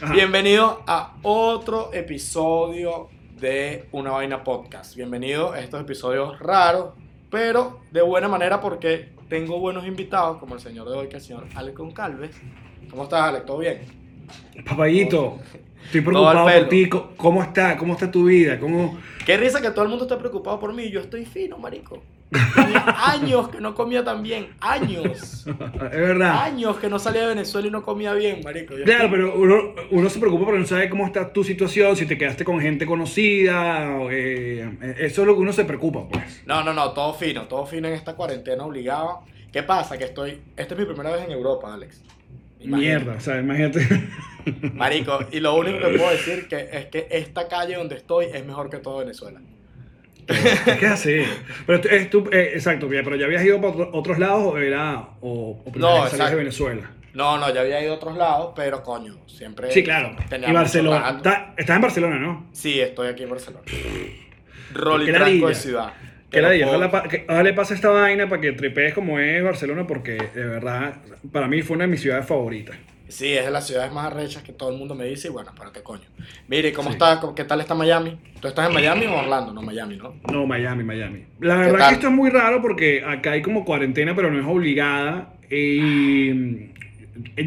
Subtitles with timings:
[0.00, 0.14] Ajá.
[0.14, 3.08] Bienvenido a otro episodio
[3.40, 4.94] de Una Vaina Podcast.
[4.94, 6.94] Bienvenido a estos episodios raros,
[7.30, 11.24] pero de buena manera porque tengo buenos invitados, como el señor de hoy, que es
[11.24, 12.30] el señor Alex Concalves.
[12.88, 13.44] ¿Cómo estás, Alex?
[13.44, 13.80] ¿Todo bien?
[14.64, 15.40] Papayito,
[15.86, 16.88] estoy preocupado por ti.
[17.16, 17.76] ¿Cómo está?
[17.76, 18.60] ¿Cómo está tu vida?
[18.60, 19.00] ¿Cómo...
[19.26, 22.00] Qué risa que todo el mundo esté preocupado por mí yo estoy fino, marico.
[22.30, 24.48] Tenía años que no comía tan bien.
[24.60, 25.46] Años.
[25.46, 26.42] Es verdad.
[26.44, 28.76] Años que no salía de Venezuela y no comía bien, marico.
[28.76, 31.96] Yo Claro, estoy- pero uno, uno se preocupa porque no sabe cómo está tu situación,
[31.96, 33.96] si te quedaste con gente conocida.
[33.98, 36.42] o, eh, eso es lo que uno se preocupa, pues.
[36.46, 39.20] No, no, no, todo fino, todo fino en esta cuarentena obligada.
[39.52, 39.96] ¿Qué pasa?
[39.96, 40.40] Que estoy.
[40.56, 42.02] Esta es mi primera vez en Europa, Alex.
[42.60, 42.76] Imagínate.
[43.04, 43.86] Mierda, o sea, imagínate.
[44.74, 48.44] Marico, y lo único que puedo decir que es que esta calle donde estoy es
[48.44, 49.40] mejor que todo Venezuela.
[50.28, 51.22] Es que es así.
[51.66, 54.58] Pero tú- es tú- eh, exacto, pero ya habías ido para otro- otros lados o
[54.58, 55.00] era.
[55.20, 56.90] O, o No, de Venezuela.
[57.14, 59.72] No, no, ya había ido a otros lados, pero coño, siempre.
[59.72, 60.14] Sí, claro.
[60.28, 61.14] tenía Y Barcelona.
[61.16, 62.46] Está- Estás en Barcelona, ¿no?
[62.52, 63.64] Sí, estoy aquí en Barcelona.
[64.74, 65.06] Rol y
[65.48, 65.92] de ciudad.
[66.30, 70.44] Que la ojalá, que- pase esta vaina para que tripees como es Barcelona, porque de
[70.44, 70.96] verdad,
[71.32, 72.76] para mí fue una de mis ciudades favoritas.
[73.08, 75.50] Sí, es de las ciudades más arrechas que todo el mundo me dice y bueno,
[75.58, 76.02] pero qué coño.
[76.46, 76.92] Mire, ¿cómo Sí.
[76.94, 77.18] está?
[77.20, 78.18] ¿Cómo- ¿Qué tal está Miami?
[78.40, 79.52] ¿Tú estás en Miami o Orlando?
[79.52, 80.14] No, Miami, ¿no?
[80.30, 81.24] No, Miami, Miami.
[81.40, 81.88] La ¿Qué verdad tal?
[81.88, 85.32] que esto es muy raro porque acá hay como cuarentena, pero no es obligada.
[85.50, 86.68] Y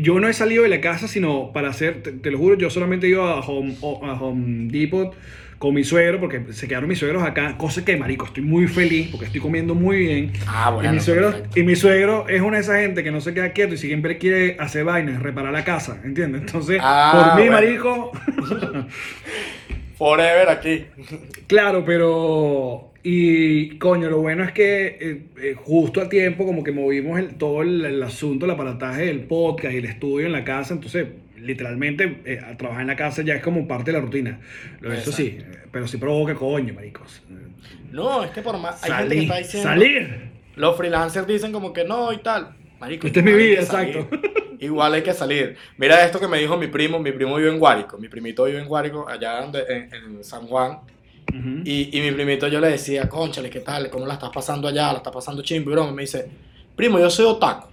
[0.02, 2.70] yo no he salido de la casa, sino para hacer, te, te lo juro, yo
[2.70, 5.16] solamente he ido a Home, o- a Home Depot
[5.62, 9.10] con mi suegro, porque se quedaron mis suegros acá, cosa que, marico, estoy muy feliz
[9.12, 10.32] porque estoy comiendo muy bien.
[10.48, 10.90] Ah, bueno.
[10.90, 11.60] y, mi suegro, perfecto.
[11.60, 14.18] y mi suegro es una de esas gente que no se queda quieto y siempre
[14.18, 16.42] quiere hacer vainas, reparar la casa, ¿entiendes?
[16.42, 17.62] Entonces, Ah, por mí, bueno.
[17.62, 18.12] marico,
[20.00, 20.86] Forever aquí.
[21.46, 22.92] Claro, pero.
[23.04, 27.36] Y coño, lo bueno es que eh, eh, justo a tiempo, como que movimos el,
[27.36, 30.74] todo el, el asunto, el aparataje del podcast y el estudio en la casa.
[30.74, 31.06] Entonces,
[31.42, 34.40] literalmente, eh, a trabajar en la casa ya es como parte de la rutina.
[34.80, 35.38] Lo, eso sí,
[35.72, 37.22] pero sí provoca coño, maricos.
[37.92, 38.84] No, es que por más.
[38.84, 39.70] Hay gente que Salir, está diciendo.
[39.70, 40.32] salir.
[40.56, 42.56] Los freelancers dicen como que no y tal.
[42.80, 44.08] Marico, Esta es mi vida, exacto.
[44.60, 45.56] Igual hay que salir.
[45.78, 47.00] Mira esto que me dijo mi primo.
[47.00, 47.98] Mi primo vive en Guárico.
[47.98, 50.80] Mi primito vive en Guárico, allá donde- en, en San Juan.
[51.64, 53.90] Y, y mi primito yo le decía, conchale, ¿qué tal?
[53.90, 54.92] ¿Cómo la estás pasando allá?
[54.92, 55.72] ¿La estás pasando chimbo?
[55.72, 56.28] Y me dice,
[56.76, 57.68] primo, yo soy otaku.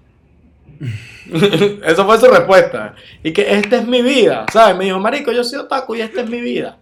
[1.84, 2.94] Eso fue su respuesta.
[3.22, 4.77] Y que esta es mi vida, ¿sabes?
[4.77, 6.78] Me dijo, marico, yo soy otaku y esta es mi vida.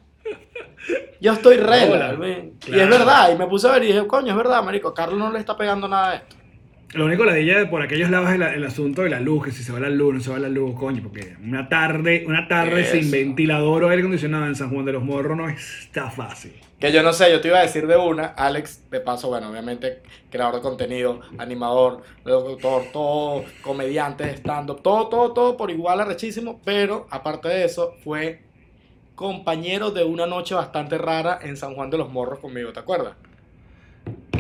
[1.21, 1.57] Yo estoy
[2.19, 3.33] me- Y es verdad.
[3.33, 4.89] Y me puse a ver y dije, coño, es verdad, marico.
[4.89, 6.36] A Carlos no le está pegando nada de esto.
[6.95, 9.45] Lo único la de ella por aquellos lados es el, el asunto de la luz,
[9.45, 12.25] que si se va la luz, no se va la luz, coño, porque una tarde,
[12.27, 12.93] una tarde Eso.
[12.93, 16.55] sin ventilador o aire acondicionado en San Juan de los Morros no está fácil.
[16.79, 19.51] Que yo no sé, yo te iba a decir de una, Alex, de paso, bueno,
[19.51, 26.61] obviamente, creador de contenido, animador, locutor, todo, comediante, stand-up, todo, todo, todo por igual arrechísimo,
[26.65, 28.43] pero aparte de eso, fue
[29.15, 33.17] compañero de una noche bastante rara en San Juan de los Morros conmigo, ¿te acuerdas?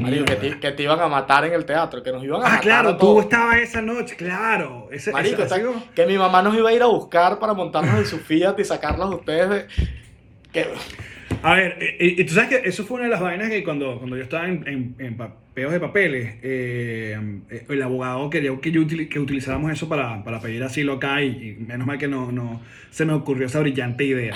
[0.00, 2.44] Marico, que te, que te iban a matar en el teatro, que nos iban a
[2.44, 2.60] Ah, matar.
[2.60, 4.88] claro, a tú estabas esa noche, claro.
[4.92, 7.98] Ese, Marico, ha sido- que mi mamá nos iba a ir a buscar para montarnos
[7.98, 9.66] en su Fiat y sacarlos a ustedes de...
[10.52, 10.68] Que,
[11.42, 13.62] A ver, eh, y, y tú sabes que eso fue una de las vainas que
[13.62, 15.16] cuando, cuando yo estaba en, en, en
[15.72, 17.18] de papeles, eh,
[17.50, 21.22] eh, el abogado quería que, yo util- que utilizáramos eso para, para pedir asilo acá
[21.22, 22.60] y, y menos mal que no, no
[22.90, 24.34] se me ocurrió esa brillante idea.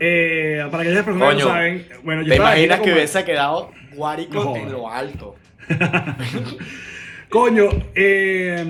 [0.00, 3.70] Eh, para aquellas personas que Coño, no saben, bueno, yo ¿Te imaginas que hubiese quedado
[3.94, 5.36] Guárico No en lo alto?
[7.28, 8.64] Coño, eh,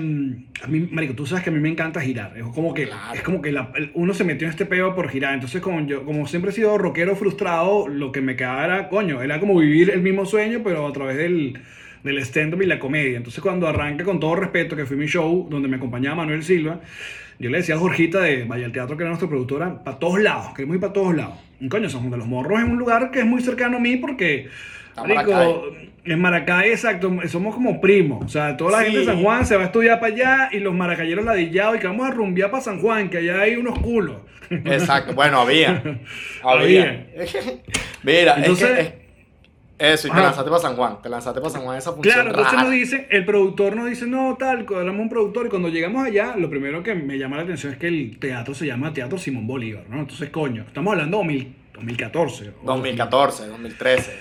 [0.61, 2.33] a mí, marico, tú sabes que a mí me encanta girar.
[2.37, 3.13] Es como que, Claro.
[3.13, 5.33] es como que la- uno se metió en este peo por girar.
[5.33, 9.21] Entonces, como yo, como siempre he sido rockero frustrado, lo que me quedaba era, coño,
[9.21, 11.57] era como vivir el mismo sueño, pero a través del,
[12.03, 13.15] del stand-up y la comedia.
[13.17, 16.81] Entonces, cuando arranca con todo respeto, que fue mi show, donde me acompañaba Manuel Silva,
[17.39, 20.19] yo le decía a Jorgita de Vaya al Teatro, que era nuestra productora, para todos
[20.19, 21.35] lados, queremos ir para todos lados.
[21.61, 23.79] Y coño, San Juan de los Morros es un lugar que es muy cercano a
[23.79, 24.49] mí porque,
[24.97, 25.63] marico.
[26.11, 28.25] En Maracay, exacto, somos como primos.
[28.25, 28.83] O sea, toda la Sí.
[28.85, 31.79] gente de San Juan se va a estudiar para allá y los maracayeros ladillados y
[31.79, 34.17] que vamos a rumbear para San Juan, que allá hay unos culos.
[34.49, 35.81] Exacto, bueno, había.
[36.43, 37.07] Había.
[38.03, 38.81] Mira, Entonces- es que.
[38.81, 38.93] es-
[39.77, 40.25] eso, y te Ajá.
[40.25, 41.01] lanzaste para San Juan.
[41.01, 42.13] Te lanzaste para San Juan esa función.
[42.13, 42.63] Claro, entonces rara.
[42.63, 45.45] nos dicen, el productor nos dice, no, tal, cuadramos un productor.
[45.45, 48.53] Y cuando llegamos allá, lo primero que me llama la atención es que el teatro
[48.53, 49.99] se llama Teatro Simón Bolívar, ¿no?
[50.01, 52.49] Entonces, coño, estamos hablando de 2000 2014.
[52.61, 54.11] o 2014, 2013.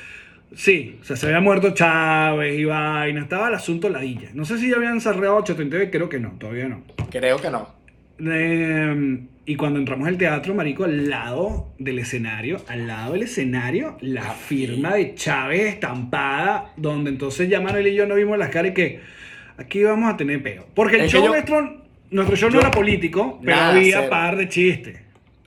[0.55, 4.31] Sí, o sea, se había muerto Chávez y vaina, estaba el asunto ladilla.
[4.35, 6.83] No sé si ya habían cerrado 89, creo que no, todavía no.
[7.11, 7.69] Creo que no.
[8.21, 13.97] Eh, y cuando entramos al teatro, marico, al lado del escenario, al lado del escenario,
[14.01, 18.73] la firma de Chávez estampada, donde entonces ya Manuel y yo nos vimos las caras
[18.73, 19.01] y que
[19.57, 20.67] aquí vamos a tener peo.
[20.75, 24.11] Porque el Es show yo- nuestro, nuestro show no era político, pero había cero.
[24.11, 25.01] par de chistes.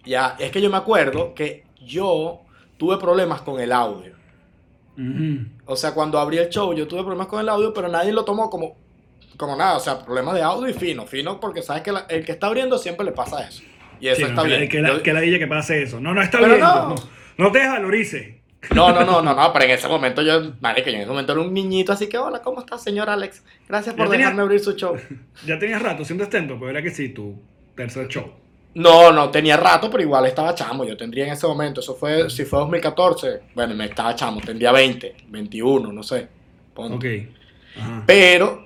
[0.05, 2.41] Ya, es que yo me acuerdo que yo
[2.77, 4.13] tuve problemas con el audio.
[5.65, 8.23] O sea, cuando abrí el show, yo tuve problemas con el audio, pero nadie lo
[8.25, 8.75] tomó como,
[9.37, 9.77] como nada.
[9.77, 11.05] O sea, problemas de audio y fino.
[11.07, 13.63] Fino porque sabes que la- el que está abriendo siempre le pasa eso.
[13.99, 14.69] Y eso Sí, está no, que- bien.
[14.69, 15.99] Que, la, Yo- que que pase eso.
[15.99, 16.59] No, no está bien.
[16.59, 16.89] no.
[16.89, 16.95] No,
[17.37, 18.35] no te desvalorices.
[18.75, 21.31] No, no, no, no, no, pero en ese momento yo, marica, yo en ese momento
[21.31, 23.43] era un niñito, así que hola, ¿cómo está, señor Alex?
[23.67, 24.95] Gracias por Ya tenía- dejarme abrir su show.
[25.47, 27.41] Ya tenías rato siendo estento, pero era que sí, tu
[27.75, 28.31] tercer show.
[28.73, 30.85] No, no, tenía rato, pero igual estaba chamo.
[30.85, 34.71] Yo tendría en ese momento, eso fue, si fue 2014, bueno, me estaba chamo, tendría
[34.71, 36.27] 20, 21, no sé.
[36.73, 36.95] ponte.
[37.75, 37.77] Ok.
[37.77, 38.03] Ajá.
[38.07, 38.65] Pero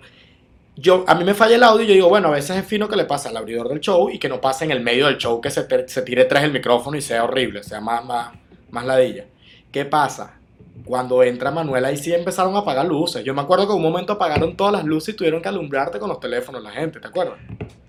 [0.76, 2.88] yo, a mí me falla el audio y yo digo, bueno, a veces es fino
[2.88, 5.18] que le pase al abridor del show y que no pase en el medio del
[5.18, 8.34] show, que se, te- se tire tras el micrófono y sea horrible, sea más, más,
[8.72, 9.26] más ladilla.
[9.72, 10.40] ¿Qué pasa?
[10.86, 13.24] Cuando entra Manuel, ahí sí empezaron a apagar luces.
[13.24, 15.98] Yo me acuerdo que en un momento apagaron todas las luces y tuvieron que alumbrarte
[16.00, 17.40] con los teléfonos la gente, ¿te acuerdas?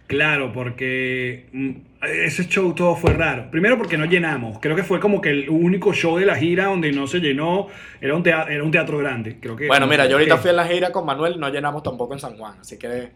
[0.07, 1.71] Claro, porque mm,
[2.25, 3.51] ese show todo fue raro.
[3.51, 4.59] Primero porque no llenamos.
[4.61, 7.67] Creo que fue como que el único show de la gira donde no se llenó.
[8.01, 9.39] Era un teatro, era un teatro grande.
[9.41, 11.83] Creo que, Bueno, mira, yo ahorita que- fui en la gira con Manuel, no llenamos
[11.83, 13.09] tampoco en San Juan, así que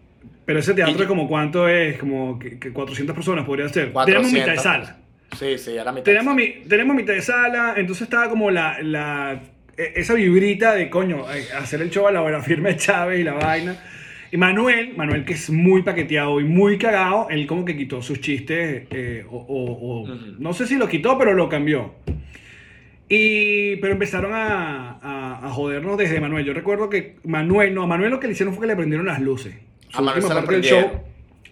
[0.44, 3.92] Pero ese teatro y- es como cuánto es, como que, que 400 personas podría ser.
[4.04, 4.62] Tenemos mitad de 400.
[4.62, 4.96] sala.
[5.38, 9.40] sí, sí, era mi Tenemos, mi, tenemos mitad de sala, entonces estaba como la, la
[9.76, 13.20] e- esa vibrita de coño, eh, hacer el show a la hora firme de Chávez
[13.20, 13.76] y la vaina.
[14.32, 18.20] Y Manuel, Manuel que es muy paqueteado y muy cagado, él como que quitó sus
[18.20, 20.14] chistes, eh, o, o- o- Ujú.
[20.38, 21.94] no sé si lo quitó, pero lo cambió.
[23.08, 26.44] Y, pero empezaron a, a- a jodernos desde Manuel.
[26.44, 29.06] Yo recuerdo que Manuel, no, a Manuel lo que le hicieron fue que le prendieron
[29.06, 29.54] las luces.
[29.92, 30.90] A Su Manuel última se parte del show,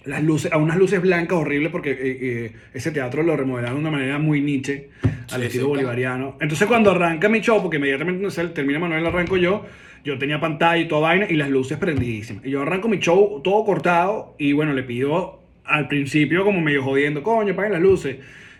[0.04, 3.88] las luces, a unas luces blancas horribles porque eh, eh, ese teatro lo remodelaron de
[3.88, 4.90] una manera muy niche,
[5.32, 6.36] al Sí, estilo sí, bolivariano.
[6.40, 9.66] Entonces cuando arranca mi show, porque inmediatamente no sé, termina Manuel, arranco yo,
[10.08, 12.44] yo tenía pantalla y toda vaina y las luces prendidísimas.
[12.44, 16.82] Y yo arranco mi show todo cortado y bueno, le pido al principio como medio
[16.82, 18.16] jodiendo, coño, apaguen las luces.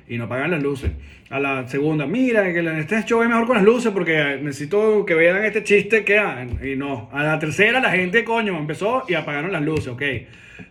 [0.09, 0.91] Y no apagan las luces.
[1.31, 5.05] A la segunda, mira, que la- este show es mejor con las luces porque necesito
[5.05, 6.59] que vean este chiste que hagan.
[6.67, 7.11] Y no.
[7.13, 10.03] A la tercera, la gente, coño, empezó y apagaron las luces, ok.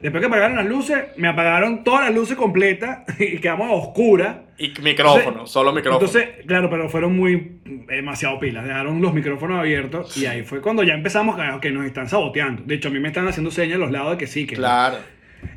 [0.01, 4.37] Después que apagaron las luces, me apagaron todas las luces completas y quedamos a oscuras.
[4.57, 6.03] Y micrófono, Entonces- solo micrófono.
[6.05, 8.65] Entonces, claro, pero fueron muy demasiado pilas.
[8.65, 12.63] Dejaron los micrófonos abiertos y ahí fue cuando ya empezamos a que nos están saboteando.
[12.65, 14.55] De hecho, a mí me están haciendo señas a los lados de que sí, que
[14.55, 14.61] no.
[14.61, 14.97] claro.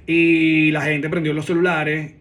[0.07, 2.13] Y la gente prendió los celulares.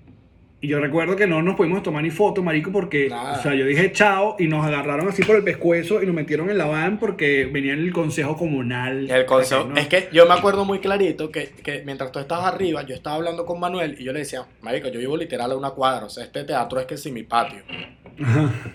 [0.62, 3.40] Y yo recuerdo que no nos pudimos tomar ni foto, marico, porque, Nada.
[3.40, 6.50] o sea, yo dije chao y nos agarraron así por el pescuezo y nos metieron
[6.50, 9.10] en la van porque venía el consejo comunal.
[9.10, 9.78] El consejo, ¿no?
[9.78, 13.16] es que yo me acuerdo muy clarito que, que mientras tú estabas arriba, yo estaba
[13.16, 16.10] hablando con Manuel y yo le decía, marico, yo vivo literal a una cuadra, o
[16.10, 17.60] sea, este teatro es que sí mi patio.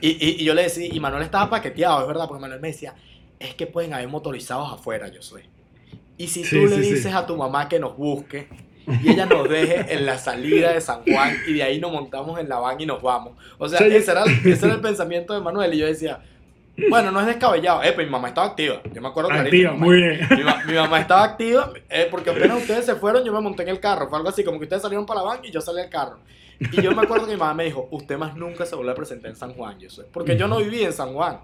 [0.01, 2.69] Y, y, y yo le decía, y Manuel estaba paqueteado, es verdad, porque Manuel me
[2.69, 2.95] decía,
[3.39, 5.43] es que pueden haber motorizados afuera, yo soy.
[6.17, 6.95] Y si Sí, tú le sí, sí.
[6.95, 8.49] dices a tu mamá que nos busque
[9.03, 12.39] y ella nos deje en la salida de San Juan y de ahí nos montamos
[12.39, 13.33] en la van y nos vamos.
[13.59, 16.21] O sea, Sí, ese, era, ese era el pensamiento de Manuel y yo decía,
[16.91, 18.81] bueno, no es descabellado, eh, pero mi mamá estaba activa.
[18.93, 20.29] Yo me acuerdo clarito, Activa, muy bien.
[20.37, 23.63] mi, ma- mi mamá estaba activa eh, porque apenas ustedes se fueron, yo me monté
[23.63, 24.09] en el carro.
[24.09, 26.19] Fue algo así, como que ustedes salieron para la banca y yo salí al carro.
[26.61, 28.95] Y yo me acuerdo que mi mamá me dijo, usted más nunca se vuelve a
[28.95, 30.03] presentar en San Juan, yo sé.
[30.13, 31.39] Porque yo no vivía en San Juan.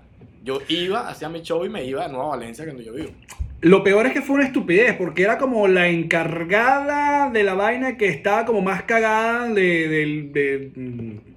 [0.44, 2.86] Yo iba, hacía mi show y me iba de nuevo a Valencia, que es donde
[2.90, 3.10] yo vivo.
[3.60, 7.96] Lo peor es que fue una estupidez, porque era como la encargada de la vaina
[7.96, 10.70] que estaba como más cagada de, de,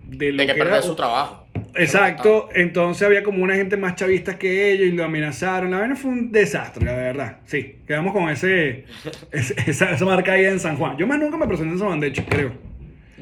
[0.08, 1.42] de lo De que que perder era- su trabajo.
[1.76, 5.72] Exacto, entonces había como una gente más chavista que ellos y lo amenazaron.
[5.72, 7.38] La vaina fue un desastre, la verdad.
[7.46, 8.86] Sí, quedamos con ese,
[9.32, 10.96] ese- esa, esa marca ahí en San Juan.
[10.98, 12.52] Yo más nunca me presenté en San Juan, de hecho, creo.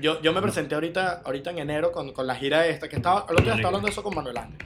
[0.02, 3.26] Yo, yo me presenté ahorita, ahorita en enero con, con la gira esta, que estaba,
[3.30, 4.58] el otro día estaba hablando de eso con Manuel Ángel.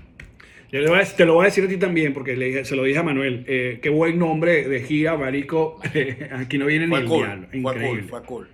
[0.71, 2.65] Yo le voy a decir- te lo voy a decir a ti también, porque le
[2.65, 3.45] se lo dije a Manuel.
[3.47, 5.79] eh, qué buen nombre de gira, marico.
[6.33, 7.47] aquí no viene ni Fue el cool, diablo.
[7.51, 8.49] fue cool, fue cool.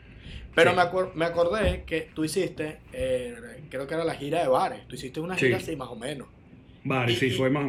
[0.53, 0.77] Pero Sí.
[0.77, 3.35] me, me acordé que tú hiciste, eh,
[3.69, 4.85] creo que era la gira de bares.
[4.87, 5.45] Tú hiciste una Sí.
[5.45, 6.27] gira así, más o menos.
[7.07, 7.65] Y- sí, fue más.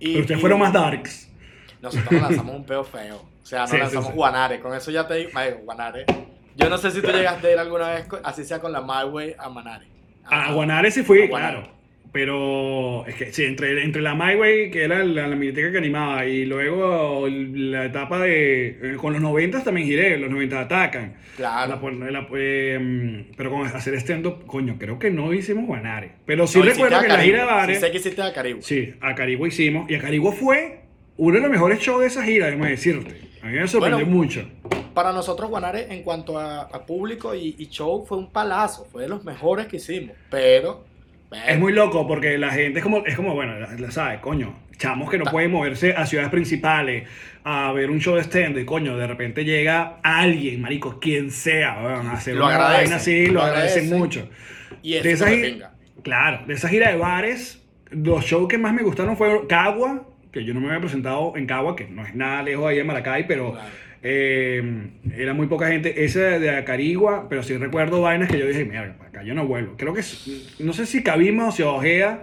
[0.00, 1.28] Y, Pero ustedes y fueron más darks.
[1.82, 3.16] Nosotros nos lanzamos un peo feo.
[3.42, 4.14] O sea, nos Sí, lanzamos.
[4.14, 4.60] Guanare.
[4.60, 5.30] Con eso ya te digo,
[5.64, 6.04] Guanare.
[6.58, 9.08] Yo no sé si tú llegaste a ir alguna vez, así sea con la My
[9.10, 9.86] Way, a Manare.
[10.26, 11.56] A Guanare sí fui, a Guanare.
[11.60, 11.78] claro.
[12.10, 15.78] Pero es que sí, entre, entre la My Way, que era la, la biblioteca que
[15.78, 18.68] animaba, y luego la etapa de.
[18.68, 21.14] eh, Con los 90 también giré, los 90 atacan.
[21.36, 21.70] Claro.
[21.74, 26.12] La pon- la- eh, pero con hacer stand-up, coño, creo que no hicimos Guanare.
[26.24, 27.76] Pero sí No, recuerdo a que la gira de bares.
[27.78, 28.62] Sí sé que hiciste a Caribe.
[28.62, 29.90] Sí, a Carigua hicimos.
[29.90, 30.80] Y a Carigua fue
[31.18, 33.16] uno de los mejores shows de esa gira, déjame decirte.
[33.48, 34.48] A mí me sorprendió Bueno, mucho.
[34.94, 38.84] Para nosotros Guanare, en cuanto a, a público y, y show, fue un palazo.
[38.90, 40.16] Fue de los mejores que hicimos.
[40.30, 40.86] Pero...
[41.46, 44.54] Es muy loco porque la gente es como, es como bueno, la, la sabe, coño.
[44.78, 47.06] chamos que no Ta- pueden moverse a ciudades principales
[47.44, 51.80] a ver un show de stand y coño, de repente llega alguien, marico, quien sea,
[51.84, 53.98] weón, a hacer Lo una agradecen, vaina así, lo, lo agradecen agradecen.
[53.98, 54.28] mucho.
[54.82, 55.74] Y eso De esa no me gi- pinga.
[56.02, 60.44] Claro, de esa gira de bares, los shows que más me gustaron fueron Cagua, que
[60.44, 62.84] yo no me había presentado en Cagua, que no es nada lejos de ahí de
[62.84, 63.68] Maracay, pero Claro.
[64.02, 64.62] eh,
[65.16, 66.04] era muy poca gente.
[66.04, 69.74] Ese de Acarigua, pero sí recuerdo vainas que yo dije, mira, acá yo no vuelvo.
[69.76, 70.02] Creo que,
[70.60, 72.20] no sé si Cabima o si Ojea,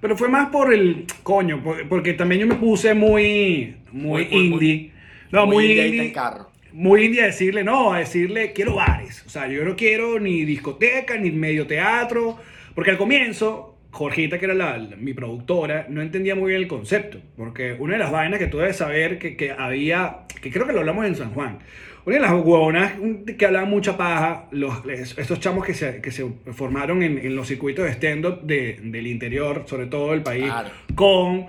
[0.00, 4.28] pero fue más por el coño, por- porque también yo me puse muy, muy, Muy-
[4.30, 4.90] muy- indie.
[5.32, 6.50] no, muy, indie ahí indie en carro.
[6.72, 9.24] muy indie a decirle, no, a decirle, quiero bares.
[9.26, 12.38] O sea, yo no quiero ni discoteca, ni medio teatro.
[12.74, 16.68] Porque al comienzo, Jorgita, que era la, la- mi productora, no entendía muy bien el
[16.68, 17.18] concepto.
[17.36, 20.72] Porque una de las vainas que tú debes saber que, que había, que creo que
[20.72, 21.58] lo hablamos en San Juan,
[22.04, 22.92] una de las huevonas
[23.36, 27.34] que hablaban mucha paja, los, es- estos chamos que se, que se formaron en, en
[27.36, 30.68] los circuitos de stand-up de- del interior, sobre todo del país, Claro.
[30.94, 31.46] con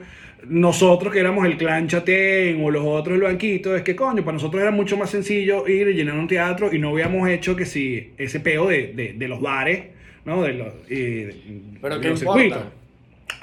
[0.48, 4.34] nosotros que éramos el clan Chatén o los otros el banquito, es que coño, para
[4.34, 7.66] nosotros era mucho más sencillo ir y llenar un teatro y no habíamos hecho que
[7.66, 9.84] si ese peo de, de, de los bares,
[10.26, 10.44] ¿no?
[10.44, 12.42] De los, Pero de ¿qué los importa?
[12.42, 12.64] circuitos.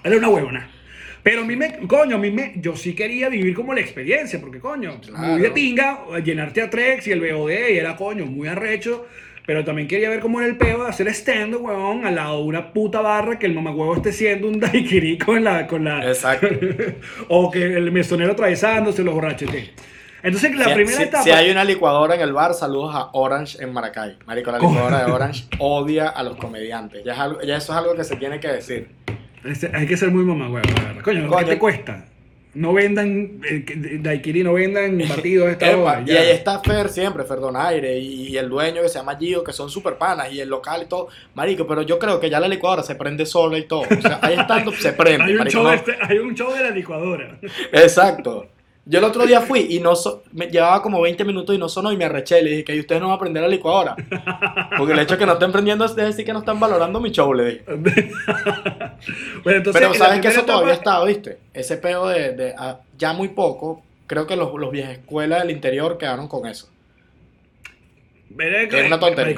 [0.04, 0.70] Era una huevona.
[1.22, 4.40] Pero a mí me, coño, a mí me, yo sí quería vivir como la experiencia,
[4.40, 8.46] porque coño, muy de pinga, llenarte a Trex y el BOD y era coño, muy
[8.46, 9.08] arrecho,
[9.44, 12.44] pero también quería ver cómo era el peo de hacer stand huevón, al lado de
[12.44, 16.46] una puta barra que el mamagüevo esté siendo un daiquiri con la, con la, Exacto.
[17.28, 19.50] o que el mesonero atravesándose los borrachos.
[19.50, 19.70] ¿qué?
[20.22, 21.22] Entonces, la si, primera si- etapa.
[21.24, 24.16] si hay una licuadora en el bar, saludos a Orange en Maracay.
[24.26, 27.04] Marico, la licuadora de Orange odia a los comediantes.
[27.04, 28.88] Ya, es algo- ya eso es algo que se tiene que decir.
[29.44, 31.02] Este, hay que ser muy la verdad.
[31.04, 32.04] Coño, ¿qué te cuesta?
[32.54, 36.20] No vendan eh, daiquiri, no vendan batidos esta Epa, hora, y ya.
[36.22, 39.52] ahí está Fer siempre, Fer Donaire, y, y el dueño que se llama Gio, que
[39.52, 41.08] son super panas, y el local y todo.
[41.34, 43.82] Marico, pero yo creo que ya la licuadora se prende sola y todo.
[43.82, 45.24] O sea, ahí estando se prende.
[45.24, 47.38] Hay un, marico, show no- este- hay un show de la licuadora.
[47.72, 48.46] Exacto.
[48.88, 51.68] Yo el otro día fui y no so- me llevaba como 20 minutos y no
[51.68, 52.40] sonó y me arreché.
[52.40, 53.96] Le dije que ustedes no van a prender la licuadora.
[54.78, 57.10] Porque el hecho de que no estén prendiendo es decir que no están valorando mi
[57.10, 57.64] show, le dije.
[57.66, 61.38] bueno, entonces, Pero saben que eso todavía etapa- está, ¿viste?
[61.52, 65.50] Ese peo de, de, ah, ya muy poco, creo que los, los viejas escuelas del
[65.50, 66.68] interior quedaron con eso.
[68.78, 69.34] Es una tontería.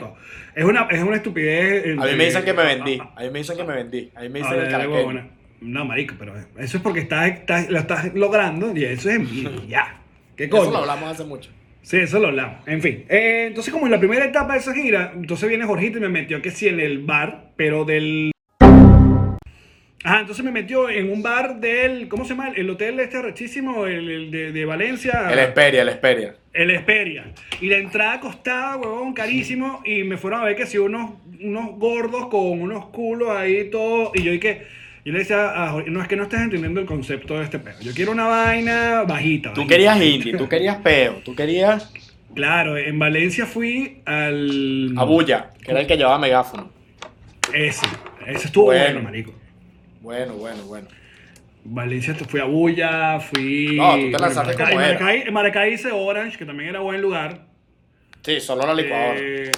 [0.54, 1.98] Es una, es una estupidez.
[1.98, 4.20] A mí me dicen que me vendí, a mí me dicen que me vendí, a
[4.22, 5.30] mí me dicen el Ahora, caraqueño.
[5.60, 9.50] No, marico, pero eso es porque estás, estás- lo estás logrando y eso es envidia,
[9.68, 10.00] ya.
[10.36, 10.70] ¿Qué Eso coño?
[10.70, 11.50] lo hablamos hace mucho.
[11.82, 12.58] Sí, eso lo hablamos.
[12.68, 13.04] En fin.
[13.08, 16.08] Eh, entonces, como en la primera etapa de esa gira, entonces viene Jorgito y me
[16.08, 18.30] metió que sí en el bar, pero del.
[20.04, 22.08] Ajá, entonces me metió en un bar del.
[22.08, 22.50] ¿Cómo se llama?
[22.54, 25.28] El hotel este rechísimo, el, el de, de Valencia.
[25.32, 26.36] El Esperia, el Esperia.
[26.52, 27.24] El Esperia.
[27.60, 29.82] Y la entrada costaba, huevón, carísimo.
[29.84, 34.12] Y me fueron a ver que si unos, unos gordos con unos culos ahí todo.
[34.14, 34.66] Y yo dije.
[35.08, 37.58] Yo le decía a Jorge, no es que no estás entendiendo el concepto de este
[37.58, 37.80] pedo.
[37.80, 39.54] Yo quiero una vaina bajita.
[39.54, 39.74] Tú bajita.
[39.74, 41.90] querías indie, tú querías peo, tú querías
[42.34, 44.92] Claro, en Valencia fui al.
[44.98, 46.68] Abuya, que era el que llevaba megáfono.
[47.54, 47.86] Ese.
[48.26, 48.84] Ese estuvo Bueno.
[48.84, 49.34] bueno, marico.
[50.02, 50.88] Bueno, bueno, bueno.
[51.64, 53.76] Valencia fui a Bulla, fui.
[53.76, 54.98] No, tú te lanzaste en Maracay, como en era.
[55.00, 57.46] Maracay, en Maracay hice Orange, que también era buen lugar.
[58.20, 59.18] Sí, solo la licuadora.
[59.18, 59.50] Eh,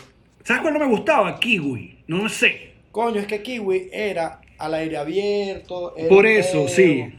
[0.45, 1.41] ¿Sabes cuál no me gustaba?
[1.41, 2.05] Kiwi.
[2.07, 2.71] No sé.
[2.93, 5.95] Coño, es que Kiwi era al aire abierto.
[6.09, 7.13] Por eso, sí.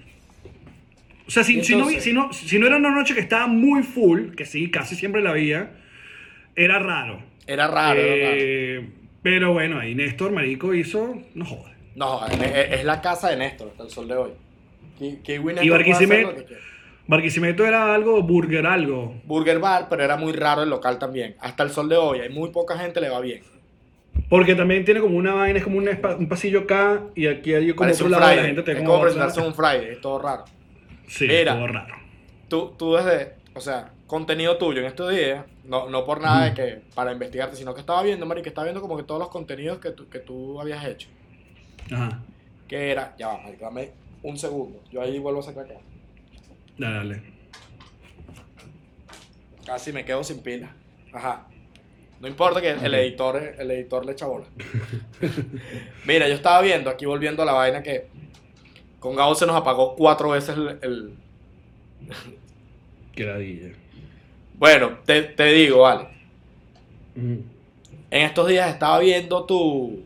[1.27, 3.83] O sea, si, si no, si, no, si no era una noche que estaba muy
[3.83, 5.71] full, que sí, casi siempre la había,
[6.55, 7.24] era raro.
[7.48, 8.41] Era raro, era raro.
[8.41, 8.89] Eh,
[9.24, 11.21] Pero bueno, ahí Néstor Marico hizo.
[11.33, 11.71] No jodas.
[11.95, 14.31] No, es, la casa de Néstor hasta el sol de hoy.
[15.00, 16.45] Y Barquisimeto-.
[17.07, 19.15] Barquisimeto era algo, burger algo.
[19.25, 21.36] Burger Bar, pero era muy raro el local también.
[21.39, 23.41] Hasta el sol de hoy, hay muy poca gente le va bien.
[24.30, 27.82] Porque también tiene como una vaina, es como un, pasillo acá y aquí hay como
[27.82, 28.56] Parece otro un lado de la Friday.
[28.56, 30.46] gente te Es como presentarse en un Friday, es todo raro.
[31.08, 31.56] Sí, Mira.
[31.56, 31.96] todo raro.
[32.48, 36.53] Tú, tú desde, o sea, contenido tuyo en estos días, no, no por nada de
[36.53, 39.30] que para investigarte, sino que estaba viendo, Mari, que estaba viendo como que todos los
[39.30, 41.10] contenidos que tú, que tú habías hecho.
[41.91, 42.22] Ajá.
[42.68, 43.91] Que era, ya va, Marico, dame
[44.24, 44.82] un segundo.
[44.91, 45.75] Yo ahí vuelvo a sacar acá.
[46.77, 47.24] Dale, dale.
[49.65, 50.74] Casi me quedo sin pila.
[51.13, 51.48] Ajá.
[52.21, 54.45] No importa que el editor, el editor le echa bola.
[56.05, 58.05] Mira, yo estaba viendo, aquí volviendo a la vaina que
[58.99, 60.77] con Gabo se nos apagó cuatro veces el...
[60.83, 61.13] el-
[63.15, 63.73] Qué.
[64.57, 66.07] Bueno, te, te digo, vale.
[67.15, 67.43] En
[68.11, 70.03] estos días estaba viendo tu...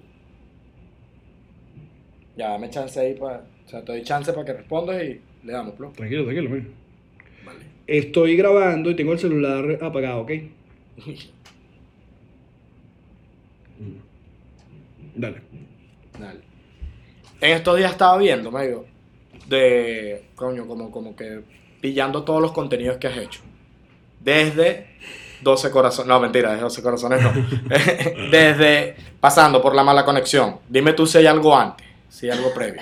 [2.37, 3.43] Ya, dame chance ahí para...
[3.65, 5.91] O sea, te doy chance para que respondas y le damos, plum.
[5.93, 6.65] Tranquilo, tranquilo, mira.
[7.45, 7.59] Vale.
[7.87, 10.31] Estoy grabando y tengo el celular apagado, ¿ok?
[15.15, 15.41] Dale.
[16.19, 16.39] Dale.
[17.41, 18.85] En estos días estaba viendo, digo,
[19.47, 21.41] de, coño, como, como que
[21.81, 23.41] pillando todos los contenidos que has hecho.
[24.19, 24.87] Desde
[25.41, 27.31] 12 corazones, no, mentira, desde 12 corazones no.
[28.31, 30.57] Desde pasando por la mala conexión.
[30.67, 32.81] Dime tú si hay algo antes, si hay algo previo.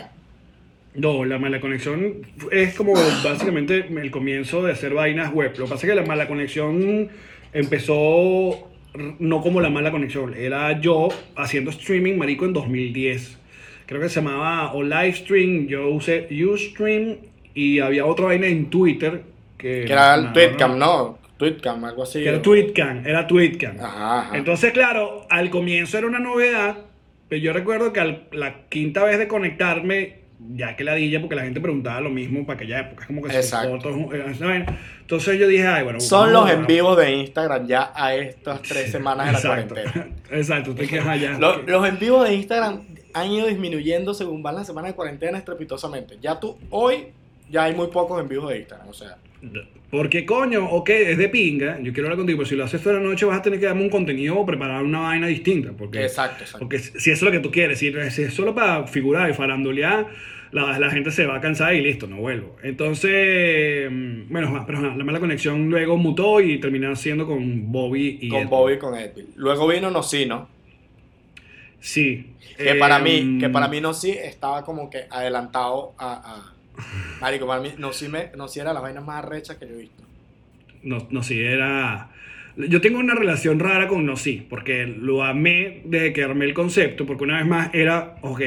[0.95, 2.21] No, la mala conexión
[2.51, 5.51] es como básicamente el comienzo de hacer vainas web.
[5.57, 7.09] Lo que pasa es que la mala conexión
[7.51, 8.69] empezó
[9.19, 13.39] no como la mala conexión, era yo haciendo streaming, marico, en 2010.
[13.85, 17.17] Creo que se llamaba o Livestream, yo usé Ustream
[17.53, 19.23] y había otra vaina en Twitter
[19.57, 19.83] que...
[19.85, 21.19] Que era el Tweetcam, ¿no?
[21.37, 22.21] Tweetcam, algo así.
[22.23, 23.77] Que era Tweetcam, era Tweetcam.
[23.79, 24.37] Ajá, ajá.
[24.37, 26.77] Entonces, claro, al comienzo era una novedad,
[27.27, 31.35] pero yo recuerdo que al- la quinta vez de conectarme, ya que la dilla, porque
[31.35, 33.79] la gente preguntaba lo mismo para aquella época, es como que Exacto.
[33.79, 34.65] fotos, eh.
[35.01, 35.99] Entonces yo dije, ay, bueno.
[35.99, 39.75] Son los en vivos de Instagram ya a estas tres semanas de la Exacto.
[39.75, 40.07] cuarentena.
[40.31, 41.37] Exacto, te quedas allá.
[41.39, 42.81] Los, los en vivos de Instagram
[43.13, 46.17] han ido disminuyendo según van las semanas de cuarentena estrepitosamente.
[46.21, 47.09] Ya tú, hoy,
[47.49, 48.89] ya hay muy pocos en vivos de Instagram.
[48.89, 49.17] O sea,
[49.91, 52.95] Porque coño, ok, es de pinga, yo quiero hablar contigo, pero si lo haces toda
[52.95, 55.71] la noche vas a tener que darme un contenido o preparar una vaina distinta.
[55.77, 56.59] Porque, exacto, exacto.
[56.59, 59.33] porque si eso es lo que tú quieres, si si es solo para figurar y
[59.33, 60.07] farandulear,
[60.51, 62.55] la, la gente se va a cansar y listo, no vuelvo.
[62.63, 68.29] Entonces, mm, bueno, pero la mala conexión luego mutó y terminé haciendo con Bobby y
[68.29, 68.49] con Edwin.
[68.49, 69.27] Bobby y con Edwin.
[69.35, 70.47] Luego vino Nocino,
[71.79, 72.27] Sí.
[72.57, 76.53] que para mí, Em, que para mí Noci estaba como que adelantado a, a-
[77.21, 80.03] Marico, para mí Noci, me, Noci era la vaina más arrecha que yo he visto.
[80.83, 82.09] No, no sí, era...
[82.55, 86.53] Yo tengo una relación rara con No sí, porque lo amé desde que armé el
[86.53, 88.41] concepto, porque una vez más era, ok,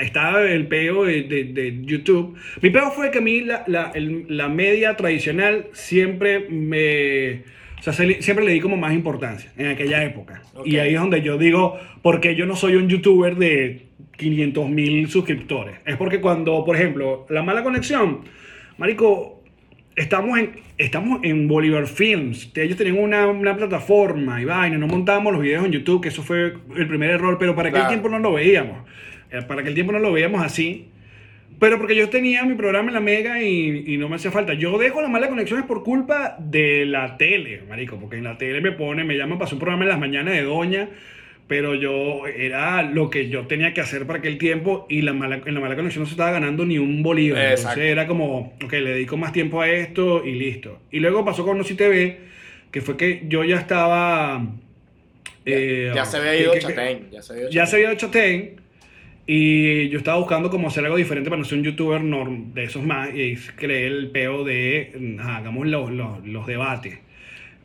[0.00, 2.36] estaba el peo de, de- de YouTube.
[2.62, 7.42] Mi peo fue que a mí la, la- el- la media tradicional siempre me...
[7.78, 10.42] O sea, se- siempre le di como más importancia en aquella época.
[10.54, 10.66] Ok.
[10.66, 15.08] Y ahí es donde yo digo, porque yo no soy un youtuber de 500 mil
[15.08, 15.76] suscriptores.
[15.86, 18.20] Es porque cuando, por ejemplo, la mala conexión,
[18.78, 19.42] Marico,
[19.96, 22.50] estamos en, estamos en Bolívar Films.
[22.54, 24.78] Ellos tenían una, una plataforma y vaina.
[24.78, 27.80] No montábamos los videos en YouTube, que eso fue el primer error, pero para aquel
[27.80, 27.90] Claro.
[27.90, 28.78] tiempo no lo veíamos.
[29.30, 30.88] Eh, Para aquel tiempo no lo veíamos así.
[31.58, 34.54] Pero porque yo tenía mi programa en la Mega y, y no me hacía falta.
[34.54, 37.98] Yo dejo la mala conexión es por culpa de la tele, marico.
[38.00, 40.32] Porque en la tele me pone, me llaman para hacer un programa en las mañanas
[40.34, 40.88] de Doña.
[41.50, 45.42] Pero yo, era lo que yo tenía que hacer para aquel tiempo y la mala,
[45.44, 47.42] en la mala conexión no se estaba ganando ni un bolívar.
[47.42, 47.70] Exacto.
[47.70, 50.78] Entonces era como, ok, le dedico más tiempo a esto y listo.
[50.92, 52.18] Y luego pasó con Noci TV,
[52.70, 54.46] que fue que yo ya estaba...
[55.44, 57.08] eh, ya se había ido Chatén.
[57.10, 58.40] Ya se había ido ya se Chatén.
[58.40, 58.60] había
[59.26, 62.62] y yo estaba buscando como hacer algo diferente para no ser un youtuber norm, de
[62.62, 67.00] esos más y creé el peo de ajá, hagamos los, los, los debates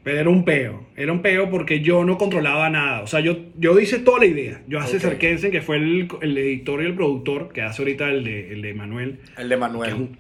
[0.06, 3.80] era un peo era un peo porque yo no controlaba nada o sea yo, yo
[3.80, 5.20] hice toda la idea yo a César Ok.
[5.20, 8.62] Kensen que fue el, el editor y el productor que hace ahorita el de, el
[8.62, 9.94] de Manuel El de que, es Manuel.
[9.94, 10.18] un-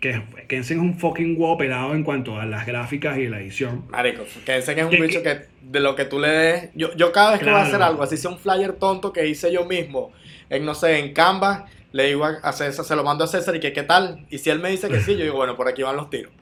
[0.00, 3.84] que Kensen es un fucking huevo operado en cuanto a las gráficas y la edición
[3.90, 6.70] Marico, que es un Que- bicho que de lo que tú le des.
[6.74, 7.90] Yo, yo cada vez que voy a hacer Claro.
[7.92, 10.12] algo, así sea un flyer tonto que hice yo mismo,
[10.50, 13.54] en no sé, en Canva, le digo a a César, se lo mando a César
[13.56, 14.24] y que qué tal.
[14.30, 16.32] Y si él me dice que sí, yo digo, bueno, por aquí van los tiros.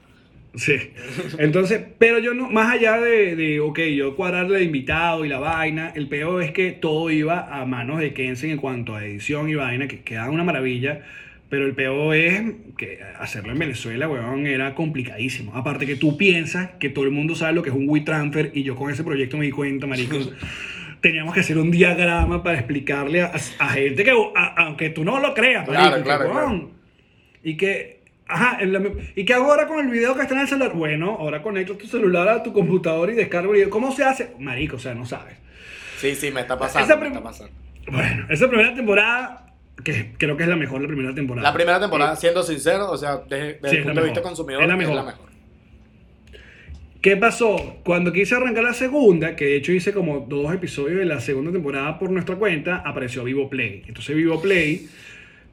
[0.57, 0.73] Sí.
[1.37, 5.39] Entonces, pero yo no, más allá de, de, ok, yo cuadrarle de invitado y la
[5.39, 9.49] vaina, el peor es que todo iba a manos de Kensen en cuanto a edición
[9.49, 11.01] y vaina, que quedaba una maravilla,
[11.49, 12.41] pero el peor es
[12.77, 15.55] que hacerlo en Venezuela, weón, era complicadísimo.
[15.55, 18.63] Aparte que tú piensas que todo el mundo sabe lo que es un WeTransfer y
[18.63, 20.17] yo con ese proyecto me di cuenta, marico.
[21.01, 25.19] Teníamos que hacer un diagrama para explicarle a, a gente que, a- aunque tú no
[25.19, 26.71] lo creas, Claro, marico, claro, claro.
[27.43, 27.96] y que,
[28.27, 28.59] ajá,
[29.15, 30.73] ¿y qué hago ahora con el video que está en el celular?
[30.73, 33.69] Bueno, ahora conecto tu celular a tu computador y descargo el video.
[33.69, 34.31] ¿Cómo se hace?
[34.39, 35.35] Marico, o sea, no sabes.
[35.99, 36.85] Sí, sí, me está pasando.
[36.85, 37.53] Esa me está pasando.
[37.91, 41.47] Bueno, esa primera temporada, que creo que es la mejor, la primera temporada.
[41.47, 44.61] La primera temporada, siendo sincero, o sea, desde, desde Sí, el punto de vista consumidor,
[44.61, 45.05] Es la es la mejor.
[45.05, 45.27] mejor.
[47.01, 47.77] ¿Qué pasó?
[47.85, 51.51] Cuando quise arrancar la segunda, que de hecho hice como dos episodios de la segunda
[51.51, 53.83] temporada por nuestra cuenta, apareció Vivo Play.
[53.87, 54.89] Entonces Vivo Play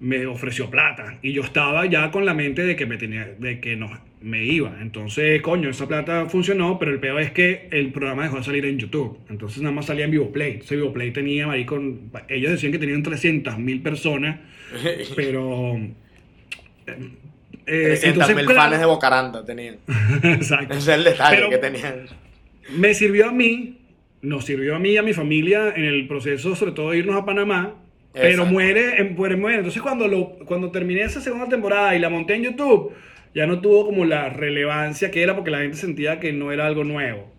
[0.00, 3.61] me ofreció plata y yo estaba ya con la mente de que me tenía, de
[3.61, 4.76] que no me iba.
[4.80, 8.64] Entonces, coño, esa plata funcionó, pero el peor es que el programa dejó de salir
[8.66, 9.18] en YouTube.
[9.28, 10.52] Entonces nada más salía en Vivo Play.
[10.52, 11.80] Entonces Vivo Play tenía, marico,
[12.28, 14.40] ellos decían que tenían 300 mil personas,
[15.16, 15.76] pero...
[17.66, 19.76] eh, 300 mil claro- fans de Bocaranda tenían.
[20.22, 20.74] Exacto.
[20.74, 22.07] Ese es el detalle Pero- que tenían.
[22.76, 23.78] Me sirvió a mí,
[24.22, 27.16] nos sirvió a mí y a mi familia en el proceso, sobre todo de irnos
[27.16, 27.74] a Panamá.
[28.14, 29.57] Pero muere, muere, muere.
[29.59, 32.92] Entonces cuando, lo, cuando terminé esa segunda temporada y la monté en YouTube,
[33.35, 36.66] ya no tuvo como la relevancia que era porque la gente sentía que no era
[36.66, 37.35] algo nuevo.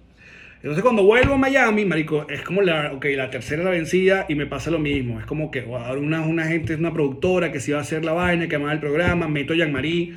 [0.58, 4.36] Entonces cuando vuelvo a Miami, marico, es como la, ok, la tercera la vencida y
[4.36, 5.20] me pasa lo mismo.
[5.20, 8.04] Es como que wow, ahora una, una gente, una productora que se iba a hacer
[8.04, 10.14] la vaina, que amaba el programa, meto a Jean-Marie.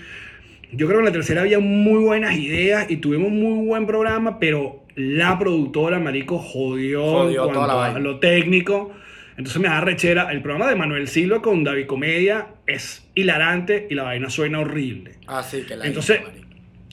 [0.72, 4.38] Yo creo que en la tercera había muy buenas ideas y tuvimos muy buen programa,
[4.38, 8.92] pero la productora, marico, jodió, Jodió en cuanto a lo técnico.
[9.38, 10.32] Entonces me da rechera.
[10.32, 15.20] El programa de Manuel Silva con David Comedia es hilarante y la vaina suena horrible.
[15.28, 16.30] Ah, sí, que la Entonces, hizo,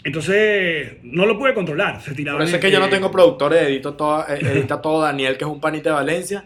[0.04, 2.00] entonces no lo pude controlar.
[2.04, 5.38] Se Por eso es que yo no tengo productores, edito todo, eh, edita todo Daniel,
[5.38, 6.46] que es un panita de Valencia.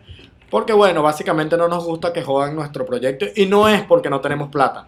[0.50, 4.22] Porque bueno, básicamente no nos gusta que jodan nuestro proyecto y no es porque no
[4.22, 4.88] tenemos plata.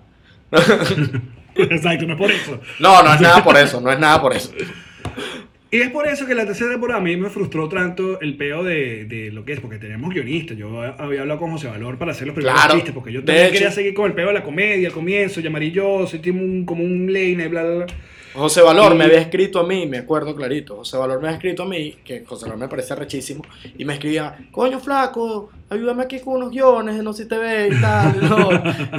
[1.56, 2.58] Exacto, no es por eso.
[2.80, 4.52] No, no es nada por eso, no es nada por eso.
[5.74, 8.62] Y es por eso que la tercera temporada a mí me frustró tanto el peo
[8.62, 10.58] de, de lo que es, porque tenemos guionistas.
[10.58, 12.76] Yo había hablado con José Valor para hacer los primeros Claro.
[12.76, 15.40] chistes, porque yo también hecho- quería seguir con el peo de la comedia, al comienzo,
[15.40, 17.86] llamar y yo, soy tipo un- como un lane, bla, bla, bla.
[18.34, 20.78] José Valor Y- me había escrito a mí, me acuerdo clarito.
[20.78, 23.44] José Valor me había escrito a mí, que José Valor me parece rechísimo,
[23.78, 27.70] y me escribía, coño flaco, ayúdame aquí con unos guiones, no sé si te ve
[27.72, 28.20] y tal.
[28.30, 28.50] ¿no?".